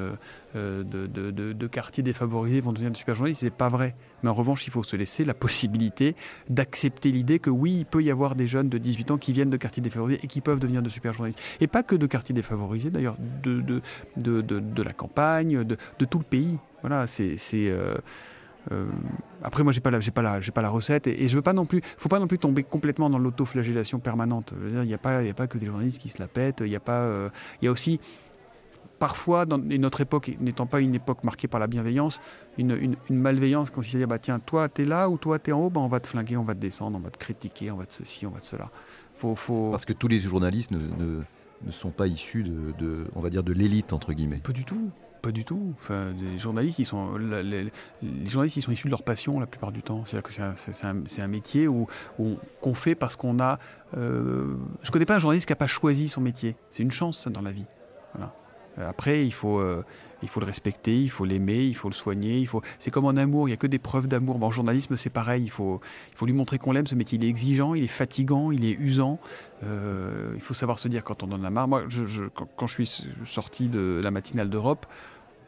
euh, 0.54 0.84
de, 0.84 1.66
quartiers 1.66 2.02
défavorisés, 2.02 2.58
ils 2.58 2.62
vont 2.62 2.74
devenir 2.74 2.92
de 2.92 2.96
super 2.98 3.14
journalistes. 3.14 3.40
C'est 3.40 3.48
pas 3.48 3.70
vrai. 3.70 3.94
Mais 4.22 4.30
en 4.30 4.34
revanche, 4.34 4.66
il 4.66 4.70
faut 4.70 4.82
se 4.82 4.96
laisser 4.96 5.24
la 5.24 5.34
possibilité 5.34 6.14
d'accepter 6.48 7.10
l'idée 7.10 7.38
que 7.38 7.50
oui, 7.50 7.78
il 7.80 7.86
peut 7.86 8.02
y 8.02 8.10
avoir 8.10 8.34
des 8.34 8.46
jeunes 8.46 8.68
de 8.68 8.78
18 8.78 9.10
ans 9.12 9.18
qui 9.18 9.32
viennent 9.32 9.50
de 9.50 9.56
quartiers 9.56 9.82
défavorisés 9.82 10.20
et 10.22 10.26
qui 10.26 10.40
peuvent 10.40 10.58
devenir 10.58 10.82
de 10.82 10.88
super 10.88 11.12
journalistes. 11.12 11.40
Et 11.60 11.66
pas 11.66 11.82
que 11.82 11.96
de 11.96 12.06
quartiers 12.06 12.34
défavorisés, 12.34 12.90
d'ailleurs, 12.90 13.16
de, 13.42 13.60
de, 13.60 13.80
de, 14.16 14.82
la 14.82 14.92
campagne, 14.92 15.64
de, 15.64 15.76
tout 16.04 16.18
le 16.18 16.24
pays. 16.24 16.58
Voilà, 16.82 17.06
c'est. 17.06 17.38
Euh, 17.54 17.96
euh, 18.72 18.86
après, 19.42 19.62
moi, 19.62 19.72
j'ai 19.72 19.80
pas 19.80 19.90
la, 19.90 20.00
j'ai 20.00 20.10
pas 20.10 20.22
la, 20.22 20.40
j'ai 20.40 20.52
pas 20.52 20.62
la 20.62 20.68
recette, 20.68 21.06
et, 21.06 21.28
je 21.28 21.36
veux 21.36 21.42
pas 21.42 21.52
non 21.52 21.64
plus, 21.64 21.80
faut 21.96 22.08
pas 22.08 22.18
non 22.18 22.26
plus 22.26 22.38
tomber 22.38 22.62
complètement 22.62 23.08
dans 23.08 23.18
l'autoflagellation 23.18 23.98
permanente. 23.98 24.52
Il 24.68 24.80
n'y 24.80 24.94
a 24.94 24.98
pas, 24.98 25.22
il 25.22 25.30
a 25.30 25.34
pas 25.34 25.46
que 25.46 25.58
des 25.58 25.66
journalistes 25.66 26.00
qui 26.00 26.08
se 26.08 26.18
la 26.18 26.28
pètent. 26.28 26.62
Il 26.64 26.70
y 26.70 26.76
a 26.76 26.80
pas, 26.80 27.00
euh, 27.00 27.30
il 27.62 27.66
y 27.66 27.68
a 27.68 27.72
aussi 27.72 28.00
parfois, 28.98 29.46
dans 29.46 29.58
notre 29.58 30.00
époque 30.00 30.30
n'étant 30.40 30.66
pas 30.66 30.80
une 30.80 30.94
époque 30.94 31.24
marquée 31.24 31.48
par 31.48 31.60
la 31.60 31.66
bienveillance, 31.66 32.20
une, 32.56 32.76
une, 32.80 32.96
une 33.08 33.18
malveillance 33.18 33.70
consiste 33.70 33.96
à 33.96 33.98
dire 33.98 34.08
bah, 34.08 34.18
tiens, 34.18 34.38
toi, 34.38 34.68
tu 34.68 34.82
es 34.82 34.84
là 34.84 35.08
ou 35.08 35.18
toi, 35.18 35.38
tu 35.38 35.50
es 35.50 35.52
en 35.52 35.60
haut, 35.60 35.70
bah, 35.70 35.80
on 35.80 35.88
va 35.88 36.00
te 36.00 36.08
flinguer, 36.08 36.36
on 36.36 36.42
va 36.42 36.54
te 36.54 36.60
descendre, 36.60 36.98
on 36.98 37.00
va 37.00 37.10
te 37.10 37.18
critiquer, 37.18 37.70
on 37.70 37.76
va 37.76 37.86
te 37.86 37.92
ceci, 37.92 38.26
on 38.26 38.30
va 38.30 38.40
te 38.40 38.46
cela. 38.46 38.70
Faut, 39.14 39.34
faut... 39.34 39.70
Parce 39.70 39.84
que 39.84 39.92
tous 39.92 40.08
les 40.08 40.20
journalistes 40.20 40.70
ne, 40.70 40.78
ne, 40.78 41.22
ne 41.64 41.72
sont 41.72 41.90
pas 41.90 42.06
issus 42.06 42.42
de, 42.42 42.72
de, 42.78 43.06
on 43.14 43.20
va 43.20 43.30
dire, 43.30 43.42
de 43.42 43.52
l'élite, 43.52 43.92
entre 43.92 44.12
guillemets. 44.12 44.38
Pas 44.38 44.52
du 44.52 44.64
tout. 44.64 44.90
Pas 45.22 45.32
du 45.32 45.44
tout. 45.44 45.74
Enfin, 45.82 46.12
les 46.12 46.38
journalistes, 46.38 46.78
ils 46.78 46.84
sont, 46.84 47.16
les, 47.16 47.70
journalistes, 48.26 48.56
ils 48.56 48.62
sont 48.62 48.70
issus 48.70 48.86
de 48.86 48.92
leur 48.92 49.02
passion 49.02 49.40
la 49.40 49.46
plupart 49.46 49.72
du 49.72 49.82
temps. 49.82 50.04
C'est-à-dire 50.06 50.22
que 50.22 50.32
c'est 50.32 50.84
un, 50.86 50.96
un, 50.96 51.24
un, 51.24 51.26
métier 51.26 51.66
où, 51.66 51.88
qu'on 52.60 52.74
fait 52.74 52.94
parce 52.94 53.16
qu'on 53.16 53.40
a. 53.40 53.58
Euh, 53.96 54.54
je 54.82 54.90
connais 54.92 55.06
pas 55.06 55.16
un 55.16 55.18
journaliste 55.18 55.46
qui 55.46 55.52
n'a 55.52 55.56
pas 55.56 55.66
choisi 55.66 56.08
son 56.08 56.20
métier. 56.20 56.54
C'est 56.70 56.84
une 56.84 56.92
chance 56.92 57.18
ça, 57.18 57.30
dans 57.30 57.42
la 57.42 57.50
vie. 57.50 57.66
Voilà. 58.14 58.32
Après, 58.80 59.24
il 59.24 59.32
faut 59.32 59.60
il 60.22 60.28
faut 60.28 60.40
le 60.40 60.46
respecter, 60.46 60.96
il 60.96 61.10
faut 61.10 61.24
l'aimer, 61.24 61.64
il 61.64 61.74
faut 61.74 61.88
le 61.88 61.94
soigner. 61.94 62.38
Il 62.38 62.46
faut... 62.46 62.62
C'est 62.78 62.90
comme 62.90 63.04
en 63.04 63.16
amour, 63.16 63.48
il 63.48 63.50
n'y 63.50 63.54
a 63.54 63.56
que 63.56 63.66
des 63.66 63.78
preuves 63.78 64.08
d'amour. 64.08 64.42
en 64.42 64.50
journalisme, 64.50 64.96
c'est 64.96 65.10
pareil. 65.10 65.44
Il 65.44 65.50
faut, 65.50 65.80
il 66.10 66.16
faut 66.16 66.26
lui 66.26 66.32
montrer 66.32 66.58
qu'on 66.58 66.72
l'aime. 66.72 66.86
Ce 66.86 66.94
métier, 66.94 67.18
il 67.18 67.24
est 67.24 67.28
exigeant, 67.28 67.74
il 67.74 67.84
est 67.84 67.88
fatigant, 67.88 68.50
il 68.50 68.64
est 68.64 68.76
usant. 68.78 69.18
Euh, 69.64 70.32
il 70.34 70.40
faut 70.40 70.54
savoir 70.54 70.78
se 70.78 70.88
dire 70.88 71.04
quand 71.04 71.22
on 71.22 71.30
en 71.32 71.44
a 71.44 71.50
marre. 71.50 71.68
Moi, 71.68 71.84
je, 71.88 72.24
quand, 72.28 72.66
je 72.66 72.82
suis 72.82 73.04
sorti 73.26 73.68
de 73.68 74.00
la 74.02 74.10
matinale 74.10 74.50
d'Europe, 74.50 74.86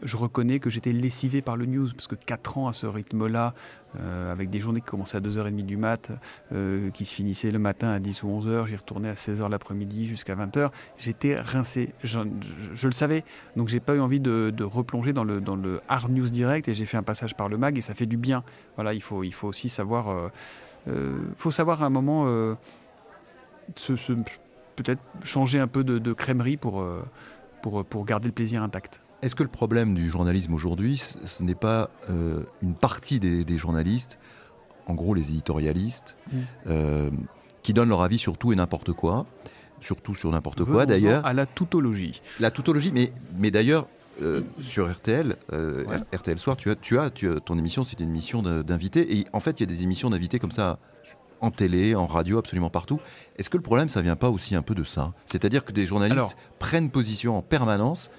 je 0.03 0.17
reconnais 0.17 0.59
que 0.59 0.71
j'étais 0.71 0.93
lessivé 0.93 1.43
par 1.43 1.57
le 1.57 1.67
news, 1.67 1.89
parce 1.95 2.07
que 2.07 2.15
4 2.15 2.59
ans 2.59 2.69
à 2.69 2.73
ce 2.73 2.87
rythme-là, 2.87 3.55
euh, 3.99 4.33
avec 4.33 4.51
des 4.51 4.61
journées 4.61 4.81
qui 4.81 4.87
commençaient 4.87 5.17
à 5.17 5.21
2h30 5.21 5.67
du 5.67 5.77
mat, 5.77 6.11
euh, 6.53 6.91
qui 6.91 7.05
se 7.05 7.15
finissaient 7.15 7.51
le 7.51 7.59
matin 7.59 7.91
à 7.91 7.99
10 7.99 8.23
ou 8.23 8.29
11h, 8.29 8.67
j'y 8.67 8.77
retournais 8.77 9.09
à 9.09 9.15
16h 9.15 9.49
l'après-midi 9.51 10.07
jusqu'à 10.07 10.35
20h, 10.35 10.71
j'étais 10.99 11.39
rincé, 11.39 11.93
je, 12.03 12.21
le 12.21 12.93
savais, 12.93 13.25
donc 13.57 13.69
j'ai 13.69 13.81
pas 13.81 13.95
eu 13.95 14.01
envie 14.01 14.21
de, 14.21 14.63
replonger 14.63 15.13
dans 15.13 15.25
le, 15.25 15.81
hard 15.89 16.13
news 16.13 16.29
direct, 16.29 16.69
et 16.69 16.75
j'ai 16.75 16.87
fait 16.87 16.97
un 16.97 17.03
passage 17.03 17.35
par 17.37 17.49
le 17.49 17.59
mag, 17.59 17.77
et 17.77 17.81
ça 17.81 17.95
fait 17.95 18.07
du 18.07 18.17
bien. 18.17 18.45
Voilà, 18.77 18.95
il 18.95 19.03
faut, 19.03 19.23
aussi 19.43 19.69
savoir, 19.69 20.31
euh, 20.89 21.19
faut 21.37 21.51
savoir 21.51 21.83
à 21.83 21.87
un 21.87 21.91
moment 21.91 22.27
peut-être 24.77 25.03
changer 25.25 25.59
un 25.59 25.67
peu 25.67 25.85
de, 25.85 25.99
de 25.99 26.13
crèmerie 26.13 26.57
pour 26.57 26.85
garder 28.07 28.29
le 28.29 28.35
plaisir 28.35 28.63
intact. 28.63 29.03
Est-ce 29.23 29.35
que 29.35 29.43
le 29.43 29.51
problème 29.51 29.95
du 29.95 30.09
journalisme 30.09 30.55
aujourd'hui, 30.55 30.99
ce 30.99 31.43
n'est 31.43 31.55
pas 31.55 31.91
euh, 32.09 32.45
une 32.63 32.75
partie 32.75 33.21
des, 33.21 33.59
journalistes, 33.59 34.19
en 34.87 34.95
gros 34.95 35.15
les 35.15 35.31
éditorialistes, 35.31 36.17
mm. 36.33 36.39
euh, 36.69 37.11
qui 37.63 37.75
donnent 37.75 37.91
leur 37.91 38.03
avis 38.03 38.19
sur 38.19 38.39
tout 38.39 38.53
et 38.53 38.57
n'importe 38.57 38.93
quoi, 38.93 39.27
surtout 39.81 40.15
sur 40.15 40.31
n'importe 40.31 40.65
quoi 40.65 40.87
d'ailleurs 40.87 41.27
À 41.27 41.35
la 41.35 41.47
tautologie. 41.47 42.23
La 42.39 42.51
tautologie, 42.51 42.93
mais, 42.93 43.13
mais 43.37 43.51
d'ailleurs, 43.51 43.89
euh, 44.23 44.41
sur 44.63 44.91
RTL, 44.91 45.37
RTL 46.13 46.39
Soir, 46.39 46.57
tu 46.57 46.71
as, 46.71 46.77
tu 46.77 46.99
as, 46.99 47.11
tu 47.11 47.29
ton 47.45 47.59
émission, 47.59 47.85
c'est 47.85 48.01
une 48.01 48.09
émission 48.09 48.43
d'invités. 48.43 49.19
Et 49.19 49.27
en 49.33 49.41
fait, 49.41 49.61
il 49.61 49.63
y 49.63 49.65
a 49.65 49.75
des 49.75 49.83
émissions 49.83 50.11
d'invités 50.11 50.39
comme 50.39 50.51
ça 50.51 50.79
en 51.43 51.51
télé, 51.51 51.95
en 51.95 52.07
radio, 52.07 52.39
absolument 52.39 52.71
partout. 52.71 53.01
Est-ce 53.37 53.51
que 53.51 53.57
le 53.57 53.63
problème, 53.63 53.89
ça 53.89 54.03
vient 54.03 54.17
pas 54.17 54.29
aussi 54.29 54.55
un 54.55 54.63
peu 54.63 54.75
de 54.75 54.85
ça? 54.85 55.13
C'est-à-dire 55.27 55.65
que 55.65 55.73
des 55.73 55.87
journalistes 55.87 56.37
prennent 56.59 56.91
position 56.91 57.37
en 57.37 57.43
permanence 57.43 58.11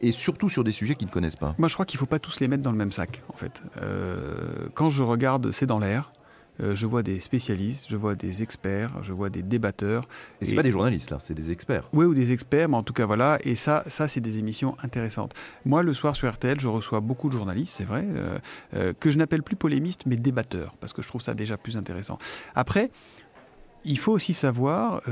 et 0.00 0.12
surtout 0.12 0.48
sur 0.48 0.64
des 0.64 0.72
sujets 0.72 0.94
qu'ils 0.94 1.08
ne 1.08 1.12
connaissent 1.12 1.36
pas. 1.36 1.54
Moi, 1.58 1.68
je 1.68 1.74
crois 1.74 1.86
qu'il 1.86 1.98
ne 1.98 2.00
faut 2.00 2.06
pas 2.06 2.18
tous 2.18 2.40
les 2.40 2.48
mettre 2.48 2.62
dans 2.62 2.72
le 2.72 2.78
même 2.78 2.92
sac, 2.92 3.22
en 3.32 3.36
fait. 3.36 3.62
Euh, 3.80 4.68
quand 4.74 4.90
je 4.90 5.02
regarde 5.02 5.50
C'est 5.50 5.66
dans 5.66 5.78
l'air, 5.78 6.12
euh, 6.60 6.74
je 6.74 6.86
vois 6.86 7.02
des 7.02 7.18
spécialistes, 7.20 7.86
je 7.90 7.96
vois 7.96 8.14
des 8.14 8.42
experts, 8.42 9.02
je 9.02 9.12
vois 9.12 9.28
des 9.28 9.42
débatteurs. 9.42 10.04
Et, 10.40 10.46
c'est 10.46 10.54
pas 10.54 10.62
des 10.62 10.70
journalistes 10.70 11.10
là, 11.10 11.18
c'est 11.20 11.34
des 11.34 11.50
experts. 11.50 11.88
Oui, 11.92 12.04
ou 12.04 12.14
des 12.14 12.32
experts, 12.32 12.68
mais 12.68 12.76
en 12.76 12.82
tout 12.82 12.92
cas 12.92 13.06
voilà. 13.06 13.38
Et 13.42 13.56
ça, 13.56 13.82
ça 13.88 14.06
c'est 14.06 14.20
des 14.20 14.38
émissions 14.38 14.76
intéressantes. 14.82 15.34
Moi, 15.64 15.82
le 15.82 15.94
soir 15.94 16.14
sur 16.14 16.30
RTL, 16.32 16.60
je 16.60 16.68
reçois 16.68 17.00
beaucoup 17.00 17.28
de 17.28 17.34
journalistes, 17.34 17.74
c'est 17.76 17.84
vrai, 17.84 18.06
euh, 18.74 18.92
que 19.00 19.10
je 19.10 19.18
n'appelle 19.18 19.42
plus 19.42 19.56
polémistes, 19.56 20.06
mais 20.06 20.16
débatteurs, 20.16 20.74
parce 20.80 20.92
que 20.92 21.02
je 21.02 21.08
trouve 21.08 21.22
ça 21.22 21.34
déjà 21.34 21.56
plus 21.56 21.76
intéressant. 21.76 22.18
Après, 22.54 22.90
il 23.84 23.98
faut 23.98 24.12
aussi 24.12 24.32
savoir, 24.32 25.02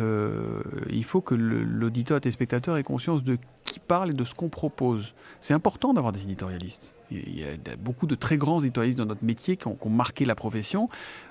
il 0.89 1.05
faut 1.05 1.21
que 1.21 1.35
l'auditeur 1.35 2.17
et 2.17 2.21
les 2.25 2.31
spectateurs 2.31 2.79
aient 2.79 2.83
conscience 2.83 3.23
de 3.23 3.37
qui 3.73 3.81
parle 3.81 4.11
et 4.11 4.15
de 4.15 4.25
ce 4.25 4.35
qu'on 4.35 4.49
propose. 4.49 5.15
C'est 5.41 5.55
important 5.55 5.93
d'avoir 5.95 6.13
des 6.13 6.23
éditorialistes. 6.23 6.95
Il 7.11 7.39
y 7.39 7.45
a 7.45 7.77
beaucoup 7.77 8.07
de 8.07 8.15
très 8.15 8.39
grands 8.39 8.61
éditorialistes 8.61 8.99
dans 8.99 9.07
notre 9.07 9.25
métier 9.25 9.57
qui 9.57 9.69
ont, 9.69 9.77
marqué 9.91 10.25
la 10.25 10.35
profession. 10.35 10.89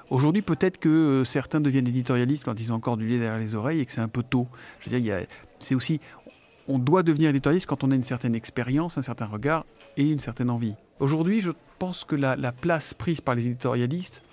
Aujourd'hui, 0.10 0.42
peut-être 0.42 0.78
que 0.78 0.90
euh, 0.90 1.26
certains 1.26 1.60
deviennent 1.60 1.88
éditorialistes 1.88 2.44
quand 2.44 2.60
ils 2.60 2.72
ont 2.72 2.76
encore 2.76 2.98
du 2.98 3.08
lait 3.08 3.20
derrière 3.20 3.40
les 3.40 3.56
oreilles 3.56 3.80
et 3.80 3.86
que 3.86 3.92
c'est 3.92 4.02
un 4.02 4.08
peu 4.08 4.24
tôt. 4.24 4.48
Je 4.80 4.90
veux 4.90 5.00
dire, 5.00 5.26
c'est 5.60 5.74
aussi, 5.74 6.00
on 6.68 6.78
doit 6.78 7.04
devenir 7.04 7.30
éditorialiste 7.30 7.66
quand 7.66 7.84
on 7.84 7.92
a 7.92 7.96
une 7.96 8.04
certaine 8.04 8.36
expérience, 8.36 8.98
un 8.98 9.02
certain 9.02 9.26
regard 9.26 9.66
et 9.98 10.08
une 10.10 10.20
certaine 10.20 10.50
envie. 10.50 10.76
Aujourd'hui, 11.00 11.42
je 11.42 11.52
pense 11.80 12.04
que 12.04 12.16
la 12.16 12.52
place 12.52 12.94
prise 12.94 13.22
par 13.22 13.36
les 13.36 13.48
éditorialistes 13.48 14.24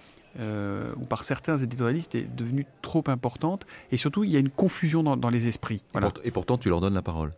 euh, 0.40 0.92
ou 0.96 1.04
par 1.04 1.24
certains 1.24 1.56
éditorialistes 1.56 2.14
est 2.14 2.32
devenue 2.36 2.64
trop 2.80 3.02
importante. 3.08 3.66
Et 3.90 3.96
surtout, 3.96 4.22
il 4.22 4.30
y 4.30 4.36
a 4.36 4.38
une 4.38 4.50
confusion 4.50 5.02
dans, 5.02 5.30
les 5.30 5.48
esprits. 5.48 5.82
Et 6.22 6.30
pourtant, 6.30 6.58
tu 6.58 6.68
leur 6.68 6.80
donnes 6.80 6.94
la 6.94 7.02
parole. 7.02 7.32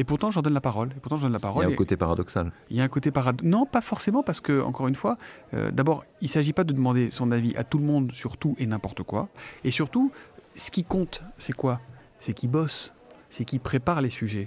Et 0.00 0.04
pourtant, 0.04 0.30
j'en 0.30 0.40
donne 0.40 0.54
la 0.54 0.62
parole. 0.62 0.92
Et 0.96 1.00
pourtant, 1.00 1.18
je 1.18 1.24
donne 1.24 1.32
la 1.34 1.38
parole. 1.38 1.62
Il 1.62 1.68
y 1.68 1.70
a 1.70 1.74
un 1.74 1.76
côté 1.76 1.94
paradoxal. 1.98 2.52
Il 2.70 2.76
y 2.78 2.80
a 2.80 2.84
un 2.84 2.88
côté 2.88 3.10
paradoxal. 3.10 3.50
Non, 3.50 3.66
pas 3.66 3.82
forcément, 3.82 4.22
parce 4.22 4.40
que, 4.40 4.62
encore 4.62 4.88
une 4.88 4.94
fois, 4.94 5.18
euh, 5.52 5.70
d'abord, 5.70 6.04
il 6.22 6.24
ne 6.24 6.30
s'agit 6.30 6.54
pas 6.54 6.64
de 6.64 6.72
demander 6.72 7.10
son 7.10 7.30
avis 7.30 7.54
à 7.54 7.64
tout 7.64 7.76
le 7.76 7.84
monde 7.84 8.10
sur 8.12 8.38
tout 8.38 8.56
et 8.58 8.64
n'importe 8.64 9.02
quoi. 9.02 9.28
Et 9.62 9.70
surtout, 9.70 10.10
ce 10.56 10.70
qui 10.70 10.84
compte, 10.84 11.22
c'est 11.36 11.52
quoi? 11.52 11.82
C'est 12.18 12.32
qui 12.32 12.48
bosse, 12.48 12.94
c'est 13.28 13.44
qui 13.44 13.58
prépare 13.58 14.00
les 14.00 14.08
sujets. 14.08 14.46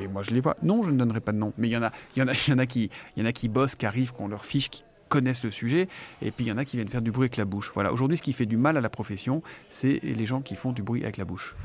Et 0.00 0.08
moi, 0.08 0.22
je 0.22 0.30
les 0.30 0.40
vois. 0.40 0.56
Non, 0.62 0.82
je 0.82 0.90
ne 0.90 0.96
donnerai 0.96 1.20
pas 1.20 1.32
de 1.32 1.38
nom. 1.38 1.52
Mais 1.58 1.68
il 1.68 1.72
y 1.72 1.76
en 1.76 1.82
a, 1.82 1.90
il 2.16 2.20
y 2.20 2.22
en 2.22 2.28
a, 2.28 2.32
il 2.46 2.50
y 2.50 2.54
en 2.54 2.58
a 2.58 2.64
qui, 2.64 2.88
il 3.14 3.22
y 3.22 3.26
en 3.26 3.28
a 3.28 3.32
qui 3.32 3.48
bossent, 3.50 3.74
qui 3.74 3.84
arrivent, 3.84 4.14
qui 4.14 4.22
ont 4.22 4.28
leur 4.28 4.46
fiche, 4.46 4.70
qui 4.70 4.84
connaissent 5.10 5.44
le 5.44 5.50
sujet, 5.50 5.86
et 6.22 6.30
puis 6.30 6.46
il 6.46 6.48
y 6.48 6.52
en 6.52 6.56
a 6.56 6.64
qui 6.64 6.76
viennent 6.76 6.88
faire 6.88 7.02
du 7.02 7.10
bruit 7.10 7.24
avec 7.24 7.36
la 7.36 7.44
bouche. 7.44 7.72
Voilà, 7.74 7.92
aujourd'hui 7.92 8.16
ce 8.16 8.22
qui 8.22 8.32
fait 8.32 8.46
du 8.46 8.56
mal 8.56 8.78
à 8.78 8.80
la 8.80 8.90
profession, 8.90 9.42
c'est 9.68 10.00
les 10.02 10.26
gens 10.26 10.40
qui 10.40 10.54
font 10.54 10.72
du 10.72 10.82
bruit 10.82 11.02
avec 11.02 11.18
la 11.18 11.26
bouche. 11.26 11.56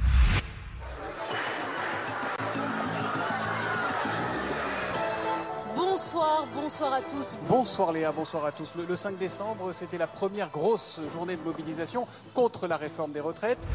Bonsoir, 6.04 6.46
bonsoir 6.54 6.94
à 6.94 7.02
tous. 7.02 7.38
Bonsoir 7.48 7.94
Léa, 7.94 8.12
bonsoir 8.12 8.44
à 8.44 8.52
tous. 8.52 8.76
Le, 8.76 8.94
5 8.94 9.18
décembre, 9.18 9.72
c'était 9.72 9.98
la 9.98 10.06
première 10.06 10.50
grosse 10.50 11.00
journée 11.08 11.38
de 11.38 11.42
mobilisation 11.42 12.08
contre 12.34 12.68
la 12.68 12.76
réforme 12.76 13.14
des 13.14 13.22
retraites. 13.22 13.66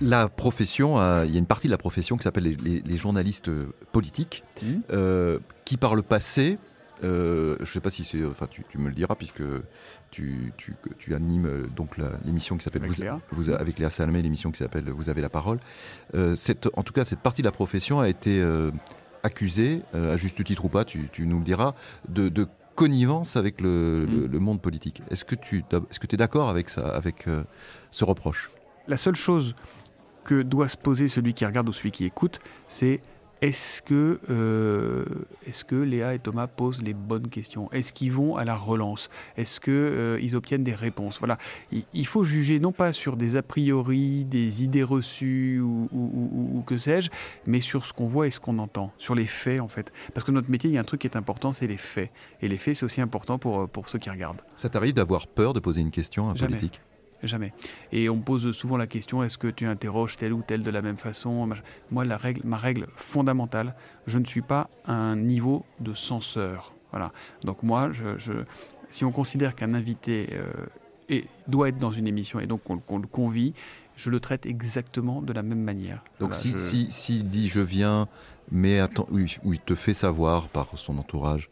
La 0.00 0.28
profession, 0.28 0.96
il 1.22 1.30
y 1.30 1.36
a 1.36 1.38
une 1.38 1.46
partie 1.46 1.68
de 1.68 1.70
la 1.70 1.78
profession 1.78 2.16
qui 2.16 2.24
s'appelle 2.24 2.56
les, 2.56 2.96
journalistes 2.96 3.48
politiques, 3.92 4.42
mmh. 4.60 4.66
euh, 4.90 5.38
qui 5.64 5.76
par 5.76 5.94
le 5.94 6.02
passé 6.02 6.58
euh, 7.04 7.56
je 7.58 7.64
ne 7.64 7.66
sais 7.66 7.80
pas 7.80 7.90
si 7.90 8.04
c'est. 8.04 8.24
Enfin, 8.24 8.46
tu, 8.48 8.64
me 8.78 8.88
le 8.88 8.94
diras 8.94 9.14
puisque 9.14 9.42
tu, 10.10 10.52
tu, 10.98 11.14
animes 11.14 11.46
euh, 11.46 11.66
donc 11.66 11.96
l'émission 12.24 12.56
qui 12.56 12.64
s'appelle 12.64 12.84
avec, 12.84 12.98
Léa. 12.98 13.20
Vous, 13.32 13.50
avec 13.50 13.78
Léa 13.78 13.90
Salmé, 13.90 14.22
l'émission 14.22 14.50
qui 14.50 14.58
s'appelle 14.58 14.88
Vous 14.88 15.08
avez 15.08 15.20
la 15.20 15.28
parole. 15.28 15.58
Euh, 16.14 16.36
cette, 16.36 16.68
en 16.74 16.82
tout 16.82 16.92
cas, 16.92 17.04
cette 17.04 17.20
partie 17.20 17.42
de 17.42 17.46
la 17.46 17.52
profession 17.52 18.00
a 18.00 18.08
été 18.08 18.42
accusée, 19.26 19.82
à 19.92 20.16
juste 20.16 20.42
titre 20.42 20.64
ou 20.64 20.68
pas, 20.68 20.84
tu, 20.84 21.08
nous 21.18 21.38
le 21.38 21.44
diras, 21.44 21.74
de, 22.08 22.48
connivence 22.74 23.36
avec 23.36 23.62
le, 23.62 24.06
mm. 24.06 24.38
monde 24.38 24.60
politique. 24.60 25.02
Est-ce 25.10 25.24
que 25.24 25.34
tu 25.34 25.64
est-ce 25.90 25.98
que 25.98 26.06
es 26.12 26.16
d'accord 26.18 26.50
avec 26.50 26.68
ça, 26.68 26.88
avec 26.88 27.26
ce 27.90 28.04
reproche? 28.04 28.50
La 28.86 28.96
seule 28.96 29.16
chose 29.16 29.54
que 30.24 30.42
doit 30.42 30.68
se 30.68 30.76
poser 30.76 31.08
celui 31.08 31.32
qui 31.32 31.46
regarde 31.46 31.68
ou 31.68 31.72
celui 31.72 31.90
qui 31.90 32.04
écoute, 32.04 32.40
c'est 32.68 33.00
est-ce 33.42 33.82
que, 33.82 34.18
euh, 34.30 35.04
est 35.46 35.64
que 35.64 35.76
Léa 35.76 36.14
et 36.14 36.18
Thomas 36.18 36.46
posent 36.46 36.82
les 36.82 36.94
bonnes 36.94 37.28
questions? 37.28 37.70
Est-ce 37.72 37.92
qu'ils 37.92 38.12
vont 38.12 38.36
à 38.36 38.44
la 38.44 38.56
relance? 38.56 39.10
Est-ce 39.36 39.60
qu'ils 39.60 39.74
euh, 39.74 40.34
obtiennent 40.34 40.64
des 40.64 40.74
réponses? 40.74 41.18
Voilà. 41.18 41.38
Il, 41.92 42.06
faut 42.06 42.24
juger 42.24 42.60
non 42.60 42.72
pas 42.72 42.92
sur 42.92 43.16
des 43.16 43.36
a 43.36 43.42
priori, 43.42 44.24
des 44.24 44.64
idées 44.64 44.82
reçues 44.82 45.60
ou, 45.60 46.62
que 46.66 46.78
sais-je, 46.78 47.10
mais 47.46 47.60
sur 47.60 47.84
ce 47.84 47.92
qu'on 47.92 48.06
voit 48.06 48.26
et 48.26 48.30
ce 48.30 48.40
qu'on 48.40 48.58
entend, 48.58 48.92
sur 48.96 49.14
les 49.14 49.26
faits 49.26 49.60
en 49.60 49.68
fait. 49.68 49.92
Parce 50.14 50.24
que 50.24 50.32
notre 50.32 50.50
métier, 50.50 50.70
il 50.70 50.74
y 50.74 50.78
a 50.78 50.80
un 50.80 50.84
truc 50.84 51.02
qui 51.02 51.06
est 51.06 51.16
important, 51.16 51.52
c'est 51.52 51.66
les 51.66 51.76
faits. 51.76 52.10
Et 52.40 52.48
les 52.48 52.56
faits, 52.56 52.76
c'est 52.76 52.84
aussi 52.84 53.00
important 53.00 53.38
pour, 53.38 53.68
pour 53.68 53.88
ceux 53.88 53.98
qui 53.98 54.08
regardent. 54.08 54.40
Ça 54.54 54.68
t'arrive 54.68 54.94
d'avoir 54.94 55.26
peur 55.26 55.52
de 55.52 55.60
poser 55.60 55.82
une 55.82 55.90
question 55.90 56.28
à 56.28 56.32
un 56.32 56.34
politique? 56.34 56.80
Jamais. 57.26 57.52
Et 57.92 58.08
on 58.08 58.16
me 58.16 58.22
pose 58.22 58.52
souvent 58.52 58.76
la 58.76 58.86
question 58.86 59.22
est-ce 59.22 59.38
que 59.38 59.48
tu 59.48 59.66
interroges 59.66 60.16
tel 60.16 60.32
ou 60.32 60.42
tel 60.42 60.62
de 60.62 60.70
la 60.70 60.82
même 60.82 60.96
façon 60.96 61.48
Moi, 61.90 62.04
la 62.04 62.16
règle, 62.16 62.42
ma 62.44 62.56
règle 62.56 62.86
fondamentale, 62.96 63.74
je 64.06 64.18
ne 64.18 64.24
suis 64.24 64.42
pas 64.42 64.70
à 64.84 64.92
un 64.92 65.16
niveau 65.16 65.64
de 65.80 65.94
censeur. 65.94 66.74
Voilà. 66.90 67.12
Donc 67.42 67.62
moi, 67.62 67.90
je, 67.92 68.32
si 68.90 69.04
on 69.04 69.12
considère 69.12 69.54
qu'un 69.54 69.74
invité 69.74 70.30
euh, 70.32 71.20
doit 71.48 71.68
être 71.68 71.78
dans 71.78 71.92
une 71.92 72.06
émission 72.06 72.40
et 72.40 72.46
donc 72.46 72.62
qu'on 72.64 72.98
le 72.98 73.06
convie, 73.06 73.54
je 73.96 74.10
le 74.10 74.20
traite 74.20 74.46
exactement 74.46 75.22
de 75.22 75.32
la 75.32 75.42
même 75.42 75.62
manière. 75.62 76.02
Donc 76.20 76.34
s'il 76.34 76.58
si, 76.58 76.88
si, 76.90 77.22
dit 77.22 77.48
je 77.48 77.60
viens, 77.60 78.08
mais 78.50 78.78
attends, 78.78 79.06
où, 79.10 79.18
il 79.18 79.60
te 79.60 79.74
fait 79.74 79.94
savoir 79.94 80.48
par 80.48 80.68
son 80.76 80.98
entourage, 80.98 81.50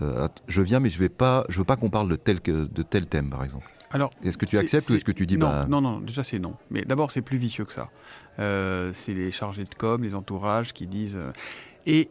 euh, 0.00 0.28
je 0.46 0.62
viens, 0.62 0.80
mais 0.80 0.90
je 0.90 1.02
ne 1.02 1.08
je 1.48 1.58
veux 1.58 1.64
pas 1.64 1.76
qu'on 1.76 1.90
parle 1.90 2.08
de 2.08 2.16
tel, 2.16 2.40
de 2.40 2.82
tel 2.82 3.06
thème, 3.06 3.30
par 3.30 3.44
exemple. 3.44 3.68
Alors, 3.92 4.10
est-ce 4.24 4.38
que 4.38 4.46
tu 4.46 4.56
acceptes 4.58 4.88
ou 4.90 4.94
est-ce 4.94 5.04
que 5.04 5.12
tu 5.12 5.26
dis 5.26 5.36
non, 5.36 5.48
bah... 5.48 5.66
non, 5.68 5.80
non, 5.80 6.00
déjà 6.00 6.24
c'est 6.24 6.38
non. 6.38 6.54
Mais 6.70 6.82
d'abord, 6.82 7.10
c'est 7.10 7.22
plus 7.22 7.38
vicieux 7.38 7.64
que 7.64 7.72
ça. 7.72 7.90
Euh, 8.38 8.90
c'est 8.92 9.14
les 9.14 9.30
chargés 9.30 9.64
de 9.64 9.74
com, 9.74 10.02
les 10.02 10.14
entourages 10.14 10.72
qui 10.72 10.86
disent. 10.86 11.16
Euh, 11.16 11.32
et 11.86 12.10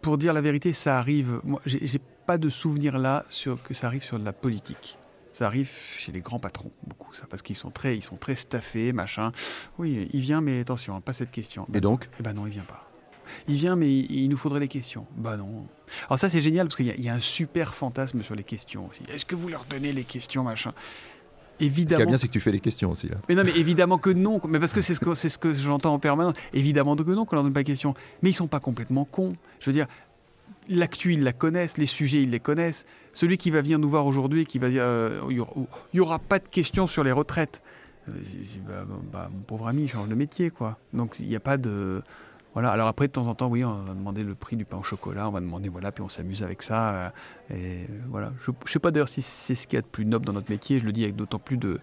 pour 0.00 0.18
dire 0.18 0.32
la 0.32 0.40
vérité, 0.40 0.72
ça 0.72 0.98
arrive. 0.98 1.40
Moi, 1.44 1.60
j'ai 1.64 2.00
pas 2.26 2.38
de 2.38 2.48
souvenir 2.50 2.98
là 2.98 3.24
sur 3.30 3.62
que 3.62 3.74
ça 3.74 3.86
arrive 3.86 4.02
sur 4.02 4.18
de 4.18 4.24
la 4.24 4.32
politique. 4.32 4.98
Ça 5.32 5.46
arrive 5.46 5.70
chez 5.96 6.12
les 6.12 6.20
grands 6.20 6.38
patrons, 6.38 6.72
beaucoup, 6.86 7.14
ça, 7.14 7.24
parce 7.26 7.40
qu'ils 7.40 7.56
sont 7.56 7.70
très, 7.70 7.96
ils 7.96 8.02
sont 8.02 8.16
très 8.16 8.36
staffés, 8.36 8.92
machin. 8.92 9.32
Oui, 9.78 10.08
il 10.12 10.20
vient, 10.20 10.42
mais 10.42 10.60
attention, 10.60 11.00
pas 11.00 11.14
cette 11.14 11.30
question. 11.30 11.64
Et 11.72 11.80
donc 11.80 12.10
Eh 12.20 12.22
ben 12.22 12.34
non, 12.34 12.46
il 12.46 12.52
vient 12.52 12.64
pas. 12.64 12.86
Il 13.48 13.54
vient, 13.54 13.76
mais 13.76 13.90
il 13.90 14.28
nous 14.28 14.36
faudrait 14.36 14.60
les 14.60 14.68
questions. 14.68 15.06
Bah 15.16 15.38
non. 15.38 15.66
Alors 16.08 16.18
ça, 16.18 16.28
c'est 16.28 16.42
génial 16.42 16.66
parce 16.66 16.76
qu'il 16.76 16.86
y, 16.86 17.02
y, 17.02 17.08
a 17.08 17.14
un 17.14 17.20
super 17.20 17.74
fantasme 17.74 18.22
sur 18.22 18.34
les 18.34 18.44
questions 18.44 18.88
aussi. 18.88 19.04
Est-ce 19.08 19.24
que 19.24 19.34
vous 19.34 19.48
leur 19.48 19.64
donnez 19.64 19.94
les 19.94 20.04
questions, 20.04 20.42
machin? 20.42 20.74
Évidemment. 21.64 21.90
Ce 21.90 21.96
qui 21.96 22.02
est 22.02 22.06
bien, 22.06 22.16
c'est 22.16 22.26
que 22.28 22.32
tu 22.32 22.40
fais 22.40 22.52
les 22.52 22.60
questions 22.60 22.90
aussi. 22.90 23.08
Là. 23.08 23.16
Mais 23.28 23.34
non, 23.34 23.42
mais 23.44 23.56
évidemment 23.56 23.98
que 23.98 24.10
non. 24.10 24.40
Mais 24.48 24.58
parce 24.58 24.72
que 24.72 24.80
c'est 24.80 24.94
ce 24.94 25.00
que, 25.00 25.14
c'est 25.14 25.28
ce 25.28 25.38
que 25.38 25.52
j'entends 25.52 25.94
en 25.94 25.98
permanence. 25.98 26.34
Évidemment 26.52 26.96
que 26.96 27.02
non, 27.02 27.24
qu'on 27.24 27.36
leur 27.36 27.44
donne 27.44 27.52
pas 27.52 27.62
de 27.62 27.66
questions. 27.66 27.94
Mais 28.22 28.30
ils 28.30 28.34
sont 28.34 28.46
pas 28.46 28.60
complètement 28.60 29.04
cons. 29.04 29.36
Je 29.60 29.66
veux 29.66 29.72
dire, 29.72 29.86
l'actu, 30.68 31.14
ils 31.14 31.22
la 31.22 31.32
connaissent, 31.32 31.78
les 31.78 31.86
sujets, 31.86 32.22
ils 32.22 32.30
les 32.30 32.40
connaissent. 32.40 32.86
Celui 33.12 33.36
qui 33.36 33.50
va 33.50 33.62
venir 33.62 33.78
nous 33.78 33.88
voir 33.88 34.06
aujourd'hui, 34.06 34.46
qui 34.46 34.58
va 34.58 34.68
dire, 34.70 34.82
euh, 34.84 35.20
il 35.30 35.44
n'y 35.94 36.00
aura, 36.00 36.18
pas 36.18 36.38
de 36.38 36.48
questions 36.48 36.86
sur 36.86 37.04
les 37.04 37.12
retraites. 37.12 37.62
Euh, 38.08 38.12
bah, 38.66 38.84
bah, 39.12 39.30
mon 39.32 39.40
pauvre 39.40 39.68
ami, 39.68 39.86
change 39.86 40.08
de 40.08 40.14
métier, 40.14 40.50
quoi. 40.50 40.78
Donc 40.92 41.18
il 41.20 41.28
n'y 41.28 41.36
a 41.36 41.40
pas 41.40 41.56
de 41.56 42.02
voilà. 42.52 42.70
Alors 42.70 42.86
après, 42.86 43.06
de 43.06 43.12
temps 43.12 43.26
en 43.26 43.34
temps, 43.34 43.48
oui, 43.48 43.64
on 43.64 43.82
va 43.82 43.94
demander 43.94 44.24
le 44.24 44.34
prix 44.34 44.56
du 44.56 44.64
pain 44.64 44.76
au 44.76 44.82
chocolat, 44.82 45.28
on 45.28 45.32
va 45.32 45.40
demander, 45.40 45.68
voilà, 45.68 45.92
puis 45.92 46.02
on 46.02 46.08
s'amuse 46.08 46.42
avec 46.42 46.62
ça. 46.62 46.90
Euh, 46.90 47.08
et 47.54 47.86
voilà. 48.08 48.32
Je 48.44 48.50
ne 48.50 48.68
sais 48.68 48.78
pas 48.78 48.90
d'ailleurs 48.90 49.08
si 49.08 49.22
c'est 49.22 49.54
ce 49.54 49.66
qu'il 49.66 49.76
y 49.76 49.78
a 49.78 49.82
de 49.82 49.86
plus 49.86 50.04
noble 50.04 50.26
dans 50.26 50.32
notre 50.32 50.50
métier. 50.50 50.78
Je 50.78 50.84
le 50.84 50.92
dis 50.92 51.04
avec 51.04 51.16
d'autant 51.16 51.38
plus 51.38 51.56
de, 51.56 51.80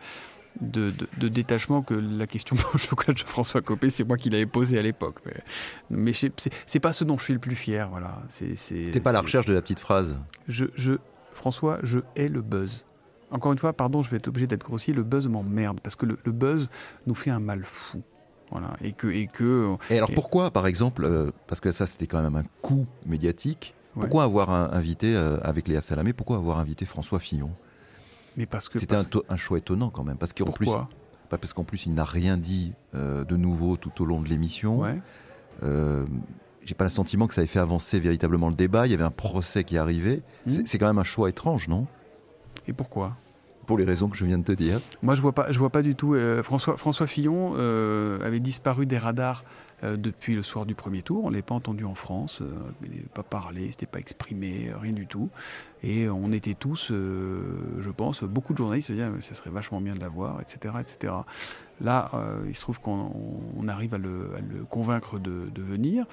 de, 0.61 1.27
détachement 1.27 1.81
que 1.81 1.93
la 1.93 2.27
question 2.27 2.55
pain 2.55 2.63
au 2.73 2.77
chocolat 2.77 3.13
de 3.13 3.19
François 3.19 3.61
Copé, 3.61 3.89
c'est 3.89 4.03
moi 4.03 4.17
qui 4.17 4.29
l'avais 4.29 4.45
posée 4.45 4.77
à 4.77 4.81
l'époque. 4.81 5.19
Mais, 5.25 5.43
mais 5.89 6.13
c'est 6.13 6.79
pas 6.79 6.93
ce 6.93 7.03
dont 7.03 7.17
je 7.17 7.23
suis 7.23 7.33
le 7.33 7.39
plus 7.39 7.55
fier. 7.55 7.89
Voilà. 7.89 8.21
T'es 8.37 8.99
pas 8.99 9.09
à 9.09 9.13
la 9.13 9.21
recherche 9.21 9.45
de 9.45 9.53
la 9.53 9.61
petite 9.61 9.79
phrase? 9.79 10.17
Je, 10.47 10.65
je, 10.75 10.93
François, 11.31 11.79
je 11.83 11.99
hais 12.15 12.29
le 12.29 12.41
buzz. 12.41 12.85
Encore 13.31 13.51
une 13.51 13.59
fois, 13.59 13.73
pardon, 13.73 14.01
je 14.01 14.09
vais 14.09 14.17
être 14.17 14.27
obligé 14.27 14.47
d'être 14.47 14.63
grossier, 14.63 14.93
le 14.93 15.03
buzz 15.03 15.27
m'emmerde 15.27 15.79
parce 15.81 15.95
que 15.95 16.07
le, 16.07 16.17
le 16.23 16.31
buzz 16.31 16.67
nous 17.05 17.13
fait 17.13 17.29
un 17.29 17.39
mal 17.39 17.63
fou. 17.63 18.01
Voilà. 18.51 18.73
Et 18.81 18.93
que. 18.93 19.07
Et, 19.07 19.27
que, 19.27 19.75
et 19.89 19.97
alors 19.97 20.11
pourquoi, 20.13 20.51
par 20.51 20.67
exemple, 20.67 21.05
euh, 21.05 21.31
parce 21.47 21.61
que 21.61 21.71
ça 21.71 21.85
c'était 21.85 22.07
quand 22.07 22.21
même 22.21 22.35
un 22.35 22.45
coup 22.61 22.85
médiatique, 23.05 23.73
pourquoi 23.93 24.23
avoir 24.23 24.49
invité, 24.49 25.15
euh, 25.15 25.37
avec 25.41 25.67
Léa 25.67 25.81
Salamé, 25.81 26.13
pourquoi 26.13 26.37
avoir 26.37 26.59
invité 26.59 26.85
François 26.85 27.19
Fillon? 27.19 27.51
Mais 28.37 28.45
parce 28.45 28.69
que. 28.69 28.79
C'était 28.79 28.95
un, 28.95 29.37
choix 29.37 29.57
étonnant 29.57 29.89
quand 29.89 30.03
même. 30.03 30.17
Parce 30.17 30.33
qu'en 30.33 30.45
plus. 30.45 30.69
Pas 31.29 31.37
parce 31.37 31.53
qu'en 31.53 31.63
plus 31.63 31.85
il 31.85 31.93
n'a 31.93 32.05
rien 32.05 32.37
dit 32.37 32.73
euh, 32.95 33.23
de 33.23 33.35
nouveau 33.35 33.77
tout 33.77 34.01
au 34.01 34.05
long 34.05 34.19
de 34.19 34.27
l'émission. 34.27 34.79
Ouais. 34.79 34.99
J'ai 36.63 36.75
pas 36.75 36.83
le 36.83 36.89
sentiment 36.89 37.27
que 37.27 37.33
ça 37.33 37.41
ait 37.41 37.47
fait 37.47 37.59
avancer 37.59 37.99
véritablement 37.99 38.49
le 38.49 38.55
débat. 38.55 38.85
Il 38.85 38.91
y 38.91 38.93
avait 38.93 39.03
un 39.03 39.11
procès 39.11 39.63
qui 39.63 39.77
arrivait. 39.77 40.21
Hmm. 40.45 40.65
C'est 40.65 40.77
quand 40.77 40.87
même 40.87 40.99
un 40.99 41.03
choix 41.03 41.29
étrange, 41.29 41.67
non? 41.67 41.87
Et 42.67 42.73
pourquoi? 42.73 43.15
Pour 43.69 43.77
les 43.77 43.85
raisons 43.85 44.09
que 44.09 44.17
je 44.17 44.25
viens 44.25 44.39
de 44.39 44.43
te 44.43 44.51
dire 44.51 44.79
Moi, 45.03 45.13
je 45.13 45.21
vois 45.21 45.31
vois 45.31 45.69
pas 45.69 45.83
du 45.83 45.93
tout. 45.93 46.15
Euh, 46.15 46.41
François, 46.41 46.75
François 46.75 47.05
Fillon 47.05 47.53
euh, 47.55 48.19
avait 48.25 48.39
disparu 48.39 48.87
des 48.87 48.97
radars 48.97 49.43
euh, 49.83 49.95
depuis 49.95 50.33
le 50.33 50.41
soir 50.41 50.65
du 50.65 50.73
premier 50.73 51.03
tour. 51.03 51.23
On 51.23 51.29
ne 51.29 51.39
pas 51.41 51.53
entendu 51.53 51.85
en 51.85 51.93
France. 51.93 52.41
il 52.81 52.89
n'avait 52.89 53.03
pas 53.13 53.21
parlé, 53.21 53.65
il 53.65 53.71
s'était 53.71 53.85
pas 53.85 53.99
exprimé, 53.99 54.71
rien 54.81 54.91
du 54.91 55.05
tout. 55.05 55.29
Et 55.83 56.09
on 56.09 56.31
était 56.31 56.55
tous, 56.55 56.87
je 56.89 57.91
pense, 57.91 58.23
beaucoup 58.23 58.53
de 58.53 58.57
journalistes 58.57 58.87
se 58.87 58.93
disaient, 58.93 59.07
ce 59.19 59.35
serait 59.35 59.51
vachement 59.51 59.81
bien 59.81 59.93
de 59.93 59.99
l'avoir, 59.99 60.41
etc., 60.41 60.73
etc. 60.79 61.13
Là, 61.79 62.09
il 62.47 62.55
se 62.55 62.61
trouve 62.61 62.79
qu'on 62.81 63.67
arrive 63.67 63.93
à 63.93 63.99
le, 63.99 64.31
convaincre 64.67 65.19
de, 65.19 65.61
venir. 65.61 66.05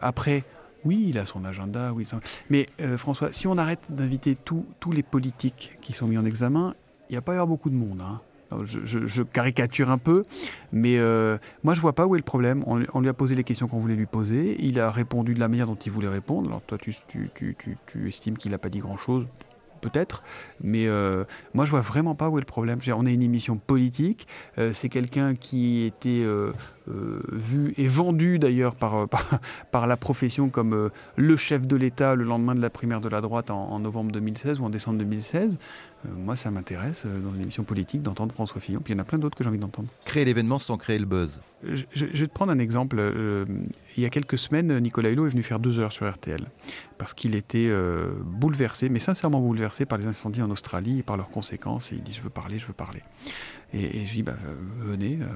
après, 0.00 0.44
oui, 0.84 1.06
il 1.08 1.18
a 1.18 1.26
son 1.26 1.44
agenda. 1.44 1.92
Oui, 1.92 2.08
Mais 2.50 2.68
François, 2.96 3.32
si 3.32 3.48
on 3.48 3.58
arrête 3.58 3.90
d'inviter 3.90 4.36
tous 4.36 4.92
les 4.92 5.02
politiques 5.02 5.76
qui 5.80 5.92
sont 5.92 6.06
mis 6.06 6.16
en 6.16 6.24
examen, 6.24 6.74
il 7.08 7.12
n'y 7.12 7.18
a 7.18 7.22
pas 7.22 7.32
avoir 7.32 7.46
beaucoup 7.46 7.70
de 7.70 7.76
monde. 7.76 8.00
Hein. 8.00 8.20
Je, 8.62 9.22
caricature 9.22 9.90
un 9.90 9.98
peu, 9.98 10.24
mais 10.72 10.98
euh, 10.98 11.38
moi 11.64 11.74
je 11.74 11.80
vois 11.80 11.92
pas 11.92 12.06
où 12.06 12.14
est 12.14 12.18
le 12.18 12.24
problème. 12.24 12.62
On, 12.66 13.00
lui 13.00 13.08
a 13.08 13.14
posé 13.14 13.34
les 13.34 13.42
questions 13.42 13.66
qu'on 13.66 13.78
voulait 13.78 13.96
lui 13.96 14.06
poser, 14.06 14.56
il 14.60 14.78
a 14.78 14.90
répondu 14.90 15.34
de 15.34 15.40
la 15.40 15.48
manière 15.48 15.66
dont 15.66 15.74
il 15.74 15.90
voulait 15.90 16.08
répondre. 16.08 16.48
Alors 16.48 16.62
toi 16.62 16.78
tu, 16.78 16.94
tu 17.86 18.08
estimes 18.08 18.36
qu'il 18.36 18.52
n'a 18.52 18.58
pas 18.58 18.68
dit 18.68 18.78
grand-chose, 18.78 19.26
peut-être, 19.80 20.22
mais 20.62 20.86
euh, 20.86 21.24
moi 21.52 21.64
je 21.64 21.70
vois 21.70 21.80
vraiment 21.80 22.14
pas 22.14 22.28
où 22.28 22.38
est 22.38 22.40
le 22.40 22.46
problème. 22.46 22.78
On 22.94 23.06
est 23.06 23.14
une 23.14 23.22
émission 23.22 23.56
politique, 23.56 24.26
euh, 24.58 24.72
c'est 24.72 24.88
quelqu'un 24.88 25.34
qui 25.34 25.84
était 25.84 26.24
euh, 26.88 27.20
vu 27.32 27.72
et 27.76 27.86
vendu 27.86 28.38
d'ailleurs 28.38 28.74
par, 28.74 29.08
par, 29.70 29.86
la 29.86 29.96
profession 29.96 30.48
comme 30.48 30.90
le 31.16 31.36
chef 31.36 31.66
de 31.66 31.76
l'État 31.76 32.14
le 32.14 32.24
lendemain 32.24 32.54
de 32.54 32.60
la 32.60 32.70
primaire 32.70 33.00
de 33.00 33.08
la 33.08 33.20
droite 33.20 33.50
en, 33.50 33.78
novembre 33.78 34.12
2016 34.12 34.60
ou 34.60 34.64
en 34.64 34.70
décembre 34.70 34.98
2016. 34.98 35.58
moi 36.16 36.36
ça 36.36 36.50
m'intéresse 36.50 37.06
dans 37.06 37.34
une 37.34 37.42
émission 37.42 37.64
politique 37.64 38.02
d'entendre 38.02 38.32
François 38.32 38.60
Fillon, 38.60 38.80
puis 38.80 38.92
il 38.92 38.96
y 38.96 39.00
en 39.00 39.02
a 39.02 39.04
plein 39.04 39.18
d'autres 39.18 39.36
que 39.36 39.44
j'ai 39.44 39.50
envie 39.50 39.58
d'entendre. 39.58 39.88
Créer 40.04 40.24
l'événement 40.24 40.58
sans 40.58 40.76
créer 40.76 40.98
le 40.98 41.06
buzz. 41.06 41.40
Je, 41.62 42.04
vais 42.04 42.26
te 42.26 42.32
prendre 42.32 42.52
un 42.52 42.58
exemple. 42.58 42.96
il 43.96 44.02
y 44.02 44.06
a 44.06 44.10
quelques 44.10 44.38
semaines, 44.38 44.78
Nicolas 44.78 45.10
Hulot 45.10 45.26
est 45.26 45.30
venu 45.30 45.42
faire 45.42 45.58
deux 45.58 45.78
heures 45.78 45.92
sur 45.92 46.10
RTL 46.10 46.44
parce 46.98 47.14
qu'il 47.14 47.34
était 47.34 47.70
bouleversé, 48.24 48.88
mais 48.88 48.98
sincèrement 48.98 49.40
bouleversé 49.40 49.86
par 49.86 49.98
les 49.98 50.06
incendies 50.06 50.42
en 50.42 50.50
Australie 50.50 51.00
et 51.00 51.02
par 51.02 51.16
leurs 51.16 51.30
conséquences. 51.30 51.92
Et 51.92 51.96
il 51.96 52.02
dit 52.02 52.12
Je 52.12 52.22
veux 52.22 52.30
parler, 52.30 52.58
je 52.58 52.66
veux 52.66 52.72
parler. 52.72 53.02
Et, 53.74 54.06
je 54.06 54.12
dis 54.12 54.22
bah, 54.22 54.36
Venez, 54.78 55.18
euh, 55.20 55.26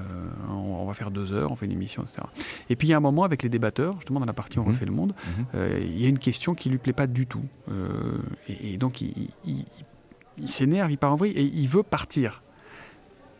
on, 0.49 0.85
va 0.85 0.93
faire 0.93 1.11
deux 1.11 1.33
heures, 1.33 1.51
on 1.51 1.55
fait 1.55 1.65
une 1.65 1.73
émission, 1.73 2.03
etc. 2.03 2.21
Et 2.69 2.75
puis 2.75 2.87
il 2.87 2.91
y 2.91 2.93
a 2.93 2.97
un 2.97 3.01
moment 3.01 3.23
avec 3.23 3.43
les 3.43 3.49
débatteurs, 3.49 3.95
justement 3.95 4.19
dans 4.19 4.25
la 4.25 4.33
partie 4.33 4.59
On 4.59 4.63
mhm. 4.63 4.69
refait 4.69 4.85
le 4.85 4.91
monde, 4.91 5.13
mhm. 5.37 5.45
euh, 5.55 5.79
il 5.81 6.01
y 6.01 6.05
a 6.05 6.09
une 6.09 6.19
question 6.19 6.55
qui 6.55 6.69
lui 6.69 6.77
plaît 6.77 6.93
pas 6.93 7.07
du 7.07 7.27
tout. 7.27 7.43
Euh, 7.69 8.17
et, 8.47 8.77
donc 8.77 9.01
il, 9.01 9.29
il 10.37 10.49
s'énerve, 10.49 10.91
il 10.91 10.97
part 10.97 11.13
en 11.13 11.17
vrille 11.17 11.33
et 11.33 11.43
il 11.43 11.67
veut 11.67 11.83
partir. 11.83 12.41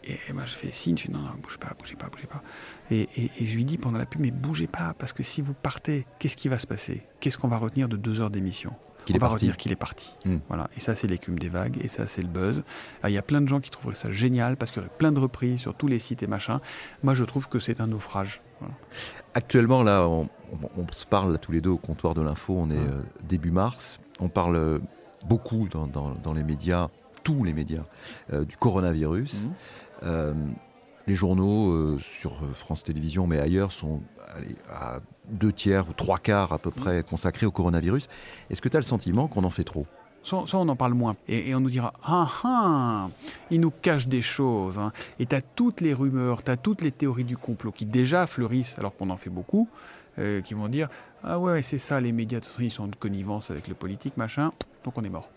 Et 0.04 0.34
moi, 0.34 0.46
je 0.46 0.54
fais 0.54 0.72
signe, 0.72 0.98
je 0.98 1.08
dis 1.08 1.12
non, 1.12 1.20
non, 1.20 1.32
bougez 1.42 1.58
pas, 1.58 1.74
bougez 1.78 1.96
pas, 1.96 2.08
bougez 2.08 2.28
pas. 2.28 2.42
Et, 2.90 3.08
je 3.40 3.56
lui 3.56 3.66
dis 3.66 3.78
pendant 3.78 3.98
la 3.98 4.06
pub, 4.06 4.22
mais 4.22 4.32
bougez 4.32 4.68
pas, 4.68 4.94
parce 4.98 5.14
que 5.14 5.24
si 5.24 5.42
vous 5.42 5.54
partez, 5.54 6.06
qu'est-ce 6.20 6.38
qui 6.38 6.48
va 6.48 6.58
se 6.58 6.68
passer? 6.68 7.04
Qu'est-ce 7.20 7.38
qu'on 7.38 7.48
va 7.48 7.58
retenir 7.58 7.90
de 7.90 7.98
deux 7.98 8.22
heures 8.22 8.32
d'émission? 8.32 8.74
Est 9.08 9.18
va 9.18 9.30
parti. 9.30 9.52
qu'il 9.54 9.72
est 9.72 9.76
parti. 9.76 10.16
Hmm. 10.26 10.38
Voilà. 10.48 10.70
Et 10.78 10.80
ça, 10.80 10.96
c'est 10.96 11.08
l'écume 11.08 11.40
des 11.40 11.50
vagues, 11.50 11.78
et 11.82 11.88
ça, 11.88 12.06
c'est 12.08 12.22
le 12.22 12.28
buzz. 12.28 12.64
Il 13.06 13.12
y 13.12 13.18
a 13.18 13.22
plein 13.22 13.42
de 13.42 13.48
gens 13.48 13.60
qui 13.60 13.72
trouveraient 13.72 13.96
ça 13.96 14.12
génial 14.12 14.58
parce 14.58 14.72
qu'il 14.72 14.82
y 14.82 14.86
aurait 14.86 14.96
plein 14.96 15.12
de 15.12 15.20
reprises 15.20 15.60
sur 15.60 15.74
tous 15.74 15.88
les 15.88 16.00
sites 16.00 16.22
et 16.24 16.28
machin. 16.28 16.62
Moi, 17.04 17.14
je 17.14 17.24
trouve 17.24 17.48
que 17.48 17.60
c'est 17.60 17.82
un 17.82 17.88
naufrage. 17.88 18.42
Actuellement, 19.34 19.84
là, 19.84 20.08
on, 20.08 20.28
se 20.92 21.06
parle 21.06 21.40
tous 21.40 21.52
les 21.52 21.62
deux 21.62 21.70
au 21.70 21.78
comptoir 21.78 22.14
de 22.14 22.22
l'info. 22.22 22.56
On 22.58 22.70
est 22.70 22.78
euh, 22.78 23.02
début 23.28 23.52
mars. 23.52 24.00
On 24.20 24.30
parle 24.30 24.56
euh, 24.56 24.80
beaucoup 25.26 25.68
dans, 25.70 26.34
les 26.34 26.44
médias, 26.44 26.90
tous 27.24 27.44
les 27.44 27.54
médias, 27.54 27.84
euh, 28.34 28.46
du 28.46 28.58
coronavirus. 28.58 29.44
Hmm. 29.44 29.52
Les 30.02 31.16
journaux 31.16 31.98
sur 32.00 32.40
France 32.54 32.84
Télévisions, 32.84 33.28
mais 33.28 33.40
ailleurs, 33.40 33.72
sont 33.72 34.02
à 34.72 35.00
deux 35.30 35.52
tiers 35.52 35.90
ou 35.90 35.94
trois 35.94 36.20
quarts 36.20 36.54
à 36.54 36.60
peu 36.60 36.72
près 36.72 37.04
consacrés 37.04 37.46
au 37.46 37.52
coronavirus. 37.52 38.08
Est-ce 38.50 38.62
que 38.62 38.70
tu 38.70 38.78
as 38.78 38.80
le 38.80 38.86
sentiment 38.86 39.28
qu'on 39.28 39.44
en 39.44 39.50
fait 39.50 39.64
trop? 39.64 39.88
Ça, 40.24 40.38
on 40.54 40.68
en 40.68 40.76
parle 40.76 40.94
moins. 40.94 41.16
Et, 41.28 41.56
on 41.56 41.60
nous 41.60 41.70
dira 41.70 41.94
Ah 42.04 42.30
ah 42.44 43.10
Il 43.52 43.62
nous 43.62 43.72
cache 43.72 44.08
des 44.08 44.22
choses. 44.22 44.78
Hein. 44.78 44.92
Et 45.18 45.26
tu 45.26 45.36
as 45.36 45.42
toutes 45.42 45.82
les 45.82 45.94
rumeurs, 45.94 46.44
tu 46.44 46.52
as 46.52 46.58
toutes 46.58 46.82
les 46.82 46.92
théories 46.92 47.24
du 47.24 47.38
complot 47.38 47.72
qui 47.72 47.86
déjà 47.86 48.28
fleurissent 48.28 48.78
alors 48.78 48.96
qu'on 48.96 49.10
en 49.10 49.18
fait 49.18 49.30
beaucoup, 49.30 49.70
euh, 50.20 50.42
qui 50.42 50.54
vont 50.54 50.68
dire 50.68 50.90
Ah 51.24 51.40
ouais, 51.40 51.62
c'est 51.62 51.78
ça, 51.78 52.00
les 52.00 52.12
médias, 52.12 52.40
ils 52.60 52.72
sont 52.72 52.88
de 52.88 52.96
connivence 52.96 53.52
avec 53.52 53.68
le 53.68 53.74
politique, 53.74 54.18
machin 54.18 54.52
donc 54.84 54.98
on 54.98 55.04
est 55.04 55.10
mort. 55.10 55.30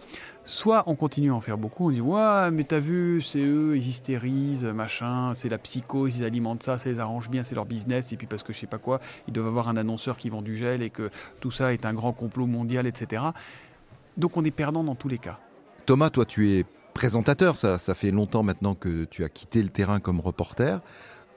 Soit 0.44 0.84
on 0.86 0.94
continue 0.94 1.30
à 1.30 1.34
en 1.34 1.40
faire 1.40 1.58
beaucoup, 1.58 1.88
on 1.88 1.90
dit 1.90 2.00
ouais 2.00 2.50
mais 2.50 2.64
t'as 2.64 2.78
vu 2.78 3.22
c'est 3.22 3.40
eux 3.40 3.76
ils 3.76 3.88
hystérisent 3.88 4.64
machin, 4.64 5.34
c'est 5.34 5.48
la 5.48 5.58
psychose, 5.58 6.18
ils 6.18 6.24
alimentent 6.24 6.62
ça, 6.62 6.78
ça 6.78 6.88
les 6.88 7.00
arrange 7.00 7.28
bien, 7.28 7.44
c'est 7.44 7.54
leur 7.54 7.66
business 7.66 8.12
et 8.12 8.16
puis 8.16 8.26
parce 8.26 8.42
que 8.42 8.52
je 8.52 8.58
sais 8.58 8.66
pas 8.66 8.78
quoi, 8.78 9.00
ils 9.28 9.32
doivent 9.32 9.48
avoir 9.48 9.68
un 9.68 9.76
annonceur 9.76 10.16
qui 10.16 10.28
vend 10.30 10.42
du 10.42 10.56
gel 10.56 10.82
et 10.82 10.90
que 10.90 11.10
tout 11.40 11.50
ça 11.50 11.72
est 11.72 11.84
un 11.84 11.94
grand 11.94 12.12
complot 12.12 12.46
mondial 12.46 12.86
etc. 12.86 13.22
Donc 14.16 14.36
on 14.36 14.44
est 14.44 14.50
perdant 14.50 14.84
dans 14.84 14.94
tous 14.94 15.08
les 15.08 15.18
cas. 15.18 15.38
Thomas, 15.86 16.10
toi 16.10 16.24
tu 16.24 16.52
es 16.52 16.64
présentateur, 16.94 17.56
ça, 17.56 17.78
ça 17.78 17.94
fait 17.94 18.10
longtemps 18.10 18.42
maintenant 18.42 18.74
que 18.74 19.04
tu 19.04 19.24
as 19.24 19.28
quitté 19.28 19.62
le 19.62 19.70
terrain 19.70 20.00
comme 20.00 20.20
reporter. 20.20 20.80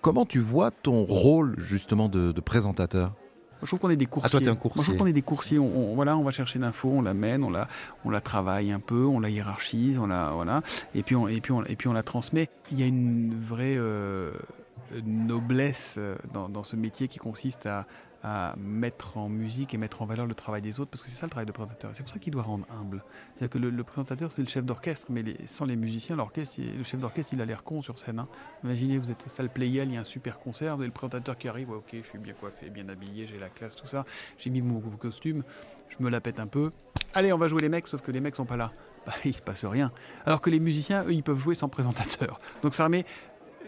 Comment 0.01 0.25
tu 0.25 0.39
vois 0.39 0.69
ton 0.69 1.03
rôle 1.03 1.55
justement 1.58 2.10
de 2.10 2.39
présentateur? 2.39 3.13
Je 3.61 3.67
trouve 3.67 3.79
qu'on 3.79 3.89
est 3.89 3.95
des 3.95 4.05
coursiers. 4.05 4.37
Ah, 4.37 4.39
toi, 4.39 4.47
es 4.47 4.51
un 4.51 4.55
coursier. 4.55 4.81
je 4.81 4.85
trouve 4.85 4.97
qu'on 4.97 5.07
est 5.07 5.13
des 5.13 5.21
coursiers. 5.21 5.59
On, 5.59 5.95
voilà, 5.95 6.17
on 6.17 6.23
va 6.23 6.31
chercher 6.31 6.59
l'info, 6.59 6.89
on 6.89 7.01
la 7.01 7.13
mène, 7.13 7.43
on 7.43 7.49
la, 7.49 7.67
on 8.03 8.09
la 8.09 8.21
travaille 8.21 8.71
un 8.71 8.79
peu, 8.79 9.05
on 9.05 9.19
la 9.19 9.29
hiérarchise, 9.29 9.97
on 9.99 10.07
la, 10.07 10.31
voilà, 10.31 10.61
et 10.93 11.03
puis 11.03 11.15
on, 11.15 11.27
et 11.27 11.41
puis 11.41 11.51
on, 11.51 11.63
et 11.63 11.75
puis 11.75 11.87
on 11.87 11.93
la 11.93 12.03
transmet. 12.03 12.49
Il 12.71 12.79
y 12.79 12.83
a 12.83 12.85
une 12.85 13.39
vraie 13.41 13.75
euh, 13.77 14.31
noblesse 15.05 15.95
euh, 15.97 16.15
dans, 16.33 16.49
dans, 16.49 16.63
ce 16.63 16.75
métier 16.75 17.07
qui 17.07 17.19
consiste 17.19 17.65
à, 17.65 17.85
mettre 18.57 19.17
en 19.17 19.29
musique 19.29 19.73
et 19.73 19.77
mettre 19.77 20.01
en 20.01 20.05
valeur 20.05 20.25
le 20.25 20.33
travail 20.33 20.61
des 20.61 20.79
autres, 20.79 20.89
parce 20.89 21.03
que 21.03 21.09
c'est 21.09 21.15
ça 21.15 21.25
le 21.25 21.29
travail 21.29 21.45
de 21.45 21.51
présentateur. 21.51 21.91
C'est 21.93 22.03
pour 22.03 22.11
ça 22.11 22.19
qu'il 22.19 22.33
doit 22.33 22.43
rendre 22.43 22.65
humble. 22.71 23.03
C'est-à-dire 23.35 23.49
que 23.49 23.57
le, 23.57 23.83
présentateur, 23.83 24.31
c'est 24.31 24.41
le 24.41 24.47
chef 24.47 24.65
d'orchestre, 24.65 25.07
mais 25.09 25.23
sans 25.45 25.65
les 25.65 25.75
musiciens, 25.75 26.15
l'orchestre, 26.15 26.59
le 26.59 26.83
chef 26.83 26.99
d'orchestre, 26.99 27.33
il 27.33 27.41
a 27.41 27.45
l'air 27.45 27.63
con 27.63 27.81
sur 27.81 27.99
scène. 27.99 28.19
Hein. 28.19 28.27
Imaginez, 28.63 28.97
vous 28.97 29.11
êtes 29.11 29.29
salle 29.29 29.49
Playel, 29.49 29.89
il 29.89 29.93
y 29.95 29.97
a 29.97 30.01
un 30.01 30.05
super 30.05 30.39
concert, 30.39 30.81
et 30.81 30.85
le 30.85 30.91
présentateur 30.91 31.38
qui 31.38 31.47
arrive, 31.47 31.69
ok, 31.69 31.89
je 31.93 32.01
suis 32.01 32.17
bien 32.17 32.33
coiffé, 32.33 32.69
bien 32.69 32.89
habillé, 32.89 33.27
j'ai 33.27 33.38
la 33.38 33.49
classe, 33.49 33.75
tout 33.75 33.88
ça, 33.88 34.05
j'ai 34.38 34.49
mis 34.49 34.61
mon 34.61 34.79
costume, 34.79 35.43
je 35.89 36.03
me 36.03 36.09
la 36.09 36.21
pète 36.21 36.39
un 36.39 36.47
peu. 36.47 36.71
Allez, 37.13 37.31
on 37.31 37.38
va 37.38 37.47
jouer 37.47 37.61
les 37.61 37.69
mecs, 37.69 37.88
sauf 37.88 38.01
que 38.01 38.11
les 38.11 38.21
mecs 38.21 38.35
sont 38.35 38.45
pas 38.45 38.57
là. 38.57 38.71
Bah, 39.05 39.13
il 39.23 39.35
se 39.35 39.41
passe 39.41 39.65
rien. 39.65 39.91
Alors 40.25 40.41
que 40.41 40.49
les 40.49 40.59
musiciens, 40.59 41.03
eux, 41.03 41.13
ils 41.13 41.23
peuvent 41.23 41.38
jouer 41.38 41.55
sans 41.55 41.69
présentateur. 41.69 42.39
Donc 42.63 42.73
ça 42.73 42.85
remet 42.85 43.05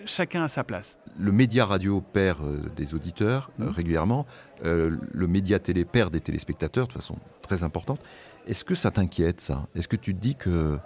chacun 0.06 0.44
à 0.44 0.48
sa 0.48 0.64
place. 0.64 1.00
Le 1.20 1.32
média 1.32 1.66
radio 1.66 2.02
perd 2.02 2.42
euh, 2.44 2.70
des 2.76 2.94
auditeurs 2.94 3.52
euh, 3.60 3.66
mmh. 3.66 3.70
régulièrement. 3.70 4.26
Euh, 4.66 4.98
le 5.12 5.28
média 5.28 5.60
télé 5.60 5.86
perd 5.86 6.14
des 6.14 6.22
téléspectateurs 6.22 6.88
de 6.88 6.94
façon 6.94 7.18
très 7.42 7.64
importante. 7.64 8.00
Est-ce 8.48 8.64
que 8.64 8.76
ça 8.76 8.92
t'inquiète, 8.92 9.42
ça? 9.42 9.68
Est-ce 9.76 9.88
que 9.88 9.96
tu 9.96 10.16
te 10.16 10.20
dis 10.20 10.36
qu'une 10.36 10.80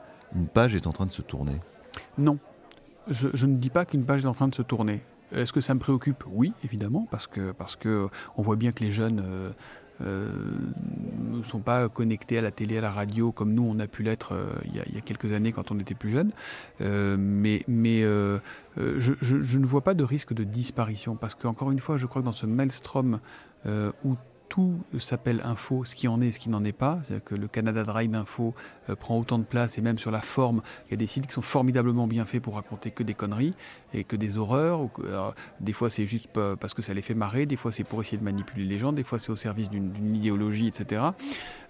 page 0.53 0.75
est 0.75 0.87
en 0.87 0.91
train 0.91 1.05
de 1.05 1.11
se 1.11 1.21
tourner? 1.21 1.59
Non. 2.17 2.39
je, 3.09 3.45
ne 3.45 3.55
dis 3.55 3.69
pas 3.69 3.85
qu'une 3.85 4.05
page 4.05 4.23
est 4.23 4.27
en 4.27 4.33
train 4.33 4.47
de 4.47 4.55
se 4.55 4.61
tourner. 4.61 5.01
Est-ce 5.33 5.53
que 5.53 5.61
ça 5.61 5.73
me 5.73 5.79
préoccupe? 5.79 6.23
Oui, 6.29 6.53
évidemment, 6.63 7.07
parce 7.09 7.25
que 7.25 7.51
parce 7.51 7.75
que 7.75 8.07
on 8.35 8.41
voit 8.41 8.57
bien 8.57 8.71
que 8.71 8.83
les 8.83 8.91
jeunes 8.91 9.23
euh, 9.25 9.51
euh, 10.03 10.29
ne 11.31 11.43
sont 11.43 11.59
pas 11.59 11.89
connectés 11.89 12.37
à 12.37 12.41
la 12.41 12.51
télé, 12.51 12.77
à 12.77 12.81
la 12.81 12.91
radio, 12.91 13.31
comme 13.31 13.53
nous 13.53 13.63
on 13.63 13.79
a 13.79 13.87
pu 13.87 14.03
l'être 14.03 14.33
euh, 14.33 14.53
il, 14.65 14.75
y 14.75 14.97
a 14.97 15.01
quelques 15.01 15.31
années 15.33 15.51
quand 15.51 15.71
on 15.71 15.79
était 15.79 15.95
plus 15.95 16.11
jeune. 16.11 16.31
mais 16.79 17.63
mais 17.67 18.01
je, 18.01 19.13
je, 19.21 19.57
ne 19.57 19.65
vois 19.65 19.81
pas 19.81 19.93
de 19.93 20.03
risque 20.03 20.33
de 20.33 20.43
disparition, 20.43 21.15
parce 21.15 21.35
qu'encore 21.35 21.71
une 21.71 21.79
fois, 21.79 21.97
je 21.97 22.05
crois 22.05 22.21
que 22.21 22.25
dans 22.25 22.31
ce 22.31 22.45
maelstrom 22.45 23.19
où 23.65 24.15
tout 24.51 24.81
s'appelle 24.99 25.41
info, 25.45 25.85
ce 25.85 25.95
qui 25.95 26.09
en 26.09 26.19
est, 26.19 26.33
ce 26.33 26.37
qui 26.37 26.49
n'en 26.49 26.65
est 26.65 26.73
pas. 26.73 26.99
C'est-à-dire 27.03 27.23
que 27.23 27.35
le 27.35 27.47
Canada 27.47 27.85
Dry 27.85 28.09
d'info 28.09 28.53
euh, 28.89 28.97
prend 28.97 29.17
autant 29.17 29.39
de 29.39 29.45
place 29.45 29.77
et 29.77 29.81
même 29.81 29.97
sur 29.97 30.11
la 30.11 30.19
forme, 30.19 30.61
il 30.87 30.91
y 30.91 30.93
a 30.93 30.97
des 30.97 31.07
sites 31.07 31.25
qui 31.25 31.31
sont 31.31 31.41
formidablement 31.41 32.05
bien 32.05 32.25
faits 32.25 32.41
pour 32.41 32.55
raconter 32.55 32.91
que 32.91 33.01
des 33.01 33.13
conneries 33.13 33.53
et 33.93 34.03
que 34.03 34.17
des 34.17 34.37
horreurs. 34.37 34.89
des 35.61 35.71
fois, 35.71 35.89
c'est 35.89 36.05
juste 36.05 36.27
parce 36.59 36.73
que 36.73 36.81
ça 36.81 36.93
les 36.93 37.01
fait 37.01 37.13
marrer, 37.13 37.45
des 37.45 37.55
fois, 37.55 37.71
c'est 37.71 37.85
pour 37.85 38.01
essayer 38.01 38.17
de 38.17 38.25
manipuler 38.25 38.65
les 38.65 38.77
gens, 38.77 38.91
des 38.91 39.05
fois, 39.05 39.19
c'est 39.19 39.31
au 39.31 39.37
service 39.37 39.69
d'une 39.69 40.15
idéologie, 40.15 40.67
etc. 40.67 41.01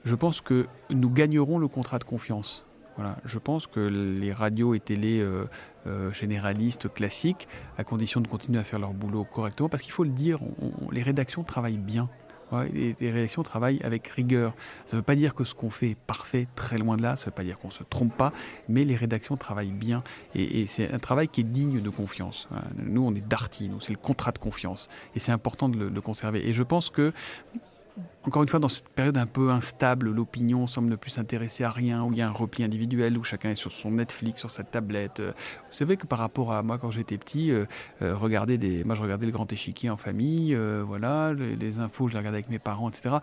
Je 0.04 0.16
pense 0.16 0.42
que 0.42 0.66
nous 0.90 1.12
gagnerons 1.12 1.60
le 1.60 1.68
contrat 1.68 2.00
de 2.00 2.04
confiance. 2.04 2.66
Voilà. 2.98 3.18
Je 3.26 3.40
pense 3.40 3.68
que 3.68 3.80
les 3.80 4.34
radios 4.34 4.74
et 4.74 4.80
télé 4.80 5.22
euh, 5.22 5.46
euh, 5.88 6.12
généralistes 6.12 6.92
classiques, 6.92 7.48
à 7.78 7.84
condition 7.84 8.22
de 8.22 8.28
continuer 8.28 8.60
à 8.60 8.64
faire 8.64 8.80
leur 8.80 8.94
boulot 8.94 9.24
correctement, 9.24 9.70
parce 9.70 9.82
qu'il 9.84 9.92
faut 9.92 10.04
le 10.04 10.10
dire, 10.12 10.40
les 10.92 11.02
rédactions 11.02 11.44
travaillent 11.44 11.78
bien 11.78 12.10
les, 12.74 12.96
rédactions 13.00 13.44
travaillent 13.44 13.82
avec 13.84 14.08
rigueur. 14.08 14.54
Ça 14.86 14.96
ne 14.96 15.02
veut 15.02 15.06
pas 15.06 15.16
dire 15.16 15.34
que 15.36 15.44
ce 15.44 15.54
qu'on 15.54 15.70
fait 15.70 15.92
est 15.92 15.98
parfait, 15.98 16.48
très 16.56 16.78
loin 16.78 16.98
de 16.98 17.02
là, 17.02 17.16
ça 17.16 17.24
ne 17.24 17.26
veut 17.28 17.36
pas 17.36 17.44
dire 17.44 17.60
qu'on 17.60 17.72
se 17.72 17.84
trompe 17.84 18.16
pas, 18.16 18.34
mais 18.70 18.84
les 18.84 18.96
rédactions 18.96 19.38
travaillent 19.38 19.72
bien 19.72 20.04
et, 20.36 20.68
c'est 20.68 20.92
un 20.92 21.00
travail 21.00 21.28
qui 21.28 21.42
est 21.42 21.46
digne 21.46 21.82
de 21.82 21.90
confiance. 21.90 22.48
Nous, 22.78 23.04
on 23.04 23.14
est 23.16 23.28
Darty, 23.28 23.70
nous, 23.70 23.82
c'est 23.82 23.92
le 23.92 23.98
contrat 23.98 24.32
de 24.32 24.38
confiance 24.38 24.90
et 25.16 25.20
c'est 25.20 25.32
important 25.32 25.70
de 25.70 25.78
le, 25.78 26.02
conserver. 26.02 26.48
Et 26.48 26.54
je 26.54 26.64
pense 26.64 26.90
que 26.90 27.14
encore 28.24 28.44
une 28.44 28.50
fois, 28.50 28.60
dans 28.60 28.70
cette 28.70 28.90
période 28.90 29.18
un 29.18 29.26
peu 29.26 29.50
instable, 29.50 30.12
l'opinion 30.12 30.68
semble 30.68 30.90
ne 30.90 30.96
plus 30.96 31.12
s'intéresser 31.12 31.64
à 31.64 31.72
rien, 31.72 32.04
où 32.04 32.12
il 32.12 32.20
y 32.20 32.22
a 32.22 32.28
un 32.28 32.32
repli 32.32 32.64
individuel, 32.64 33.18
où 33.18 33.24
chacun 33.24 33.50
est 33.50 33.56
sur 33.56 33.72
son 33.72 33.92
Netflix, 33.92 34.40
sur 34.40 34.52
sa 34.52 34.64
tablette. 34.64 35.20
Euh, 35.20 35.32
vous 35.32 35.74
savez 35.74 35.98
que 35.98 36.06
par 36.06 36.20
rapport 36.20 36.54
à 36.54 36.62
moi, 36.62 36.78
quand 36.78 36.92
j'étais 36.92 37.18
petit, 37.18 37.52
euh, 37.52 37.66
euh, 38.02 38.46
des, 38.46 38.84
moi 38.84 38.96
je 38.96 39.02
regardais 39.02 39.26
le 39.26 39.32
grand 39.32 39.52
échiquier 39.52 39.90
en 39.90 39.98
famille, 39.98 40.56
voilà, 40.86 41.34
les, 41.34 41.80
infos, 41.80 42.08
je 42.08 42.14
les 42.14 42.20
regardais 42.20 42.38
avec 42.38 42.50
mes 42.50 42.60
parents, 42.60 42.90
etc. 42.90 43.16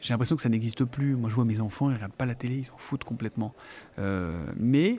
J'ai 0.00 0.14
l'impression 0.14 0.36
que 0.36 0.42
ça 0.42 0.48
n'existe 0.48 0.84
plus. 0.84 1.14
Moi, 1.14 1.28
je 1.28 1.34
vois 1.34 1.44
mes 1.44 1.60
enfants, 1.60 1.88
ils 1.88 1.92
ne 1.92 1.96
regardent 1.96 2.12
pas 2.12 2.26
la 2.26 2.34
télé, 2.34 2.56
ils 2.56 2.64
s'en 2.64 2.78
foutent 2.78 3.04
complètement. 3.04 3.54
mais 4.56 4.98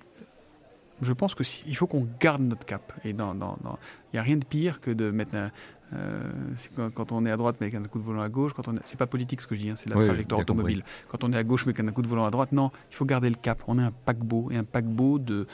je 1.01 1.13
pense 1.13 1.33
que 1.33 1.43
il 1.65 1.75
faut 1.75 1.87
qu'on 1.87 2.07
garde 2.19 2.41
notre 2.41 2.65
cap. 2.65 2.93
Et 3.03 3.11
il 3.11 3.15
n'y 3.15 4.19
a 4.19 4.21
rien 4.21 4.37
de 4.37 4.45
pire 4.45 4.81
que 4.81 4.91
de 4.91 5.11
mettre 5.11 5.35
un, 5.35 5.51
euh, 5.93 6.21
quand, 6.93 7.11
on 7.11 7.25
est 7.25 7.31
à 7.31 7.37
droite 7.37 7.57
mais 7.59 7.67
avec 7.67 7.75
un 7.75 7.83
coup 7.83 7.99
de 7.99 8.03
volant 8.03 8.21
à 8.21 8.29
gauche, 8.29 8.53
quand 8.53 8.67
on 8.67 8.75
c'est 8.83 8.97
pas 8.97 9.07
politique 9.07 9.41
ce 9.41 9.47
que 9.47 9.55
je 9.55 9.61
dis, 9.61 9.69
hein, 9.69 9.75
c'est 9.75 9.89
la 9.89 9.95
trajectoire 9.95 10.41
automobile. 10.41 10.83
Quand 11.07 11.23
on 11.23 11.33
est 11.33 11.37
à 11.37 11.43
gauche 11.43 11.65
mais 11.65 11.73
avec 11.73 11.87
un 11.87 11.91
coup 11.91 12.01
de 12.01 12.07
volant 12.07 12.25
à 12.25 12.31
droite, 12.31 12.51
non, 12.51 12.71
il 12.91 12.95
faut 12.95 13.05
garder 13.05 13.29
le 13.29 13.35
cap. 13.35 13.63
On 13.67 13.79
est 13.79 13.83
un 13.83 13.91
paquebot 13.91 14.49
et 14.51 14.57
un 14.57 14.63
paquebot 14.63 15.19
de, 15.19 15.47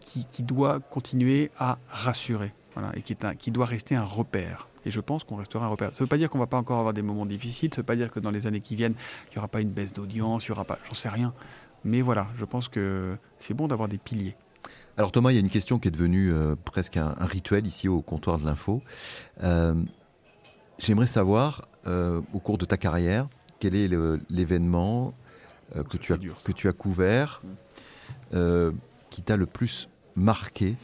qui, 0.00 0.42
doit 0.42 0.80
continuer 0.80 1.50
à 1.58 1.78
rassurer, 1.88 2.52
voilà, 2.74 2.92
et 2.96 3.02
qui, 3.02 3.12
est 3.12 3.24
un, 3.24 3.34
qui 3.34 3.50
doit 3.50 3.66
rester 3.66 3.94
un 3.94 4.04
repère. 4.04 4.68
Et 4.86 4.90
je 4.90 5.00
pense 5.00 5.24
qu'on 5.24 5.36
restera 5.36 5.66
un 5.66 5.68
repère. 5.68 5.88
Ça 5.88 6.02
ne 6.02 6.06
veut 6.06 6.08
pas 6.08 6.16
dire 6.16 6.30
qu'on 6.30 6.38
va 6.38 6.46
pas 6.46 6.56
encore 6.56 6.78
avoir 6.78 6.94
des 6.94 7.02
moments 7.02 7.26
difficiles, 7.26 7.70
ça 7.74 7.80
ne 7.80 7.82
veut 7.82 7.86
pas 7.86 7.96
dire 7.96 8.10
que 8.10 8.20
dans 8.20 8.30
les 8.30 8.46
années 8.46 8.60
qui 8.60 8.76
viennent, 8.76 8.94
il 9.26 9.32
n'y 9.34 9.38
aura 9.38 9.48
pas 9.48 9.60
une 9.60 9.70
baisse 9.70 9.92
d'audience, 9.92 10.46
il 10.46 10.48
y 10.48 10.52
aura 10.52 10.64
pas, 10.64 10.78
j'en 10.86 10.94
sais 10.94 11.08
rien. 11.08 11.34
Mais 11.84 12.00
voilà, 12.00 12.28
je 12.36 12.44
pense 12.44 12.68
que 12.68 13.16
c'est 13.38 13.54
bon 13.54 13.68
d'avoir 13.68 13.88
des 13.88 13.98
piliers. 13.98 14.36
Alors 14.98 15.12
Thomas, 15.12 15.30
il 15.30 15.34
y 15.34 15.36
a 15.36 15.40
une 15.40 15.48
question 15.48 15.78
qui 15.78 15.86
est 15.86 15.92
devenue 15.92 16.32
euh, 16.32 16.56
presque 16.64 16.96
un, 16.96 17.14
rituel 17.20 17.68
ici 17.68 17.86
au 17.86 18.02
comptoir 18.02 18.36
de 18.36 18.44
l'info. 18.44 18.82
Euh, 19.44 19.80
j'aimerais 20.78 21.06
savoir, 21.06 21.68
euh, 21.86 22.20
au 22.32 22.40
cours 22.40 22.58
de 22.58 22.64
ta 22.64 22.76
carrière, 22.76 23.28
quel 23.60 23.76
est 23.76 23.88
l'événement 24.28 25.14
que, 25.88 25.98
tu 25.98 26.12
as, 26.12 26.18
que 26.18 26.50
tu 26.50 26.66
as 26.66 26.72
couvert 26.72 27.42
qui 29.10 29.22
t'a 29.22 29.36
le 29.36 29.46
plus 29.46 29.88
marqué 30.16 30.74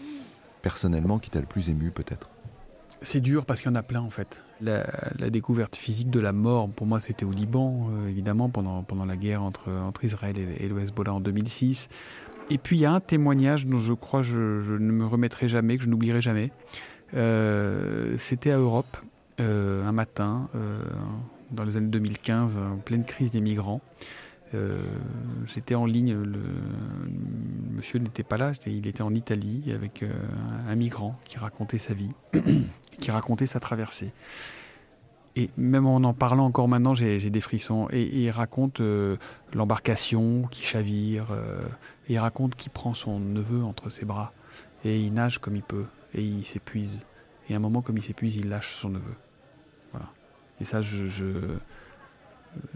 personnellement, 0.63 1.19
qui 1.19 1.31
t'a 1.31 1.41
le 1.41 1.47
plus 1.47 1.69
ému 1.69 1.91
peut-être? 1.91 2.31
C'est 3.03 3.21
dur 3.21 3.45
parce 3.45 3.61
qu'il 3.61 3.71
y 3.71 3.73
en 3.73 3.77
a 3.77 3.83
plein 3.83 4.01
en 4.01 4.11
fait. 4.11 4.43
La, 4.61 4.85
découverte 5.29 5.75
physique 5.75 6.11
de 6.11 6.21
la 6.21 6.33
mort, 6.33 6.69
pour 6.69 6.87
moi, 6.87 7.01
c'était 7.01 7.25
au 7.25 7.33
Liban, 7.33 7.91
évidemment, 8.09 8.49
pendant, 8.49 8.83
pendant 8.83 9.05
la 9.05 9.17
guerre 9.17 9.43
entre, 9.43 9.71
entre 9.71 10.05
Israël 10.05 10.39
et, 10.39 10.65
et 10.65 10.69
le 10.69 10.81
Hezbollah 10.81 11.13
en 11.13 11.21
2006. 11.21 11.89
Et 12.51 12.59
puis 12.59 12.77
il 12.77 12.81
y 12.81 12.87
a 12.87 12.93
un 12.93 13.01
témoignage 13.01 13.67
dont 13.67 13.79
je 13.79 13.93
crois 13.93 14.23
je, 14.23 14.39
ne 14.39 14.93
me 14.93 15.07
remettrai 15.07 15.49
jamais, 15.49 15.77
que 15.77 15.85
je 15.85 15.89
n'oublierai 15.89 16.21
jamais. 16.21 16.51
Euh, 17.15 18.17
c'était 18.19 18.51
à 18.51 18.59
Europe, 18.59 18.97
euh, 19.41 19.87
un 19.87 19.93
matin, 19.93 20.49
euh, 20.55 20.79
dans 21.51 21.65
les 21.65 21.77
années 21.77 21.89
2015, 21.89 22.59
en 22.59 22.77
pleine 22.77 23.05
crise 23.05 23.31
des 23.31 23.41
migrants. 23.41 23.81
J'étais 25.47 25.75
en 25.75 25.85
ligne, 25.85 26.15
le, 26.15 26.39
monsieur 27.73 27.99
n'était 27.99 28.23
pas 28.23 28.37
là, 28.37 28.53
il 28.67 28.87
était 28.87 29.03
en 29.03 29.13
Italie 29.13 29.73
avec 29.75 30.05
un 30.69 30.75
migrant 30.77 31.19
qui 31.25 31.39
racontait 31.39 31.79
sa 31.79 31.93
vie, 31.93 32.13
qui 33.01 33.11
racontait 33.11 33.49
sa 33.49 33.59
traversée. 33.59 34.13
Et 35.35 35.51
même 35.57 35.87
en 35.87 35.97
en 35.97 36.13
parlant 36.13 36.47
encore 36.47 36.69
maintenant, 36.69 36.95
j'ai 36.95 37.19
des 37.19 37.41
frissons. 37.41 37.89
Et, 37.91 38.05
il 38.05 38.31
raconte 38.31 38.81
l'embarcation 39.53 40.45
qui 40.53 40.63
chavire. 40.63 41.27
Il 42.09 42.19
raconte 42.19 42.57
qu'il 42.57 42.71
prend 42.71 42.95
son 42.95 43.19
neveu 43.19 43.63
entre 43.63 43.91
ses 43.91 44.05
bras. 44.05 44.33
Et 44.85 45.01
il 45.01 45.13
nage 45.15 45.39
comme 45.39 45.57
il 45.57 45.63
peut. 45.63 45.87
Et 46.15 46.23
il 46.23 46.45
s'épuise. 46.45 47.07
Et 47.49 47.55
à 47.55 47.57
un 47.57 47.61
moment, 47.61 47.83
comme 47.83 47.97
il 47.97 48.03
s'épuise, 48.03 48.37
il 48.37 48.49
lâche 48.49 48.77
son 48.77 48.91
neveu. 48.91 49.15
Voilà. 49.93 50.11
Et 50.61 50.65
ça, 50.65 50.83
je, 50.83 51.25
euh, 51.25 51.59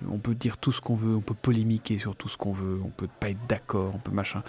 on 0.09 0.19
peut 0.19 0.35
dire 0.35 0.59
tout 0.59 0.73
ce 0.73 0.81
qu'on 0.81 0.95
veut, 0.95 1.15
on 1.15 1.21
peut 1.21 1.35
polémiquer 1.35 1.99
sur 1.99 2.17
tout 2.17 2.29
ce 2.29 2.37
qu'on 2.37 2.53
veut, 2.53 2.81
on 2.85 2.89
peut 2.89 3.09
pas 3.21 3.31
être 3.31 3.47
d'accord, 3.49 3.95
on 3.95 3.99
peut 3.99 4.13
machin. 4.13 4.43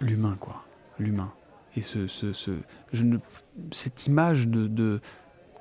L'humain, 0.00 0.36
quoi. 0.40 0.64
L'humain. 0.98 1.32
Et 1.76 1.82
ce, 1.82 2.06
ce, 2.06 2.32
ce, 2.32 2.50
je 2.92 3.04
ne, 3.04 3.18
cette 3.70 4.06
image 4.06 4.48
de, 4.48 4.66
de 4.66 5.00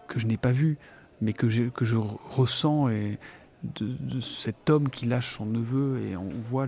que 0.08 0.20
je 0.20 0.28
n'ai 0.28 0.38
pas 0.38 0.52
vue, 0.52 0.78
mais 1.22 1.34
que, 1.34 1.70
que 1.70 1.86
je 1.86 1.98
ressens 1.98 2.90
et 2.90 3.20
de, 3.64 4.20
cet 4.22 4.70
homme 4.70 4.90
qui 4.90 5.06
lâche 5.06 5.38
son 5.38 5.46
neveu 5.46 6.00
et 6.00 6.16
on 6.16 6.30
voit, 6.30 6.68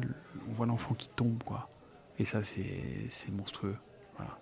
on 0.49 0.54
voit 0.54 0.65
l'enfant 0.65 0.93
qui 0.93 1.10
tombe. 1.10 1.43
quoi. 1.43 1.69
Et 2.19 2.25
ça, 2.25 2.43
c'est 2.43 3.32
monstrueux. 3.32 3.75
Voilà. 4.17 4.38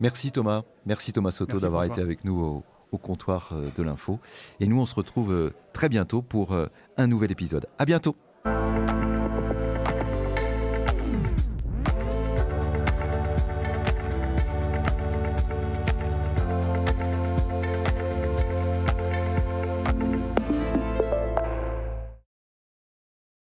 Merci 0.00 0.32
Thomas. 0.32 0.62
Merci 0.86 1.12
Thomas 1.12 1.30
Soto 1.30 1.58
d'avoir 1.58 1.84
été 1.84 2.00
avec 2.00 2.24
nous 2.24 2.40
au, 2.40 2.64
au 2.92 2.98
comptoir 2.98 3.50
euh, 3.52 3.68
de 3.76 3.82
l'info. 3.82 4.18
Et 4.60 4.66
nous, 4.66 4.80
on 4.80 4.86
se 4.86 4.94
retrouve 4.94 5.32
euh, 5.32 5.52
très 5.72 5.88
bientôt 5.88 6.22
pour 6.22 6.52
euh, 6.52 6.66
un 6.96 7.06
nouvel 7.06 7.30
épisode. 7.30 7.66
À 7.78 7.84
bientôt. 7.84 8.16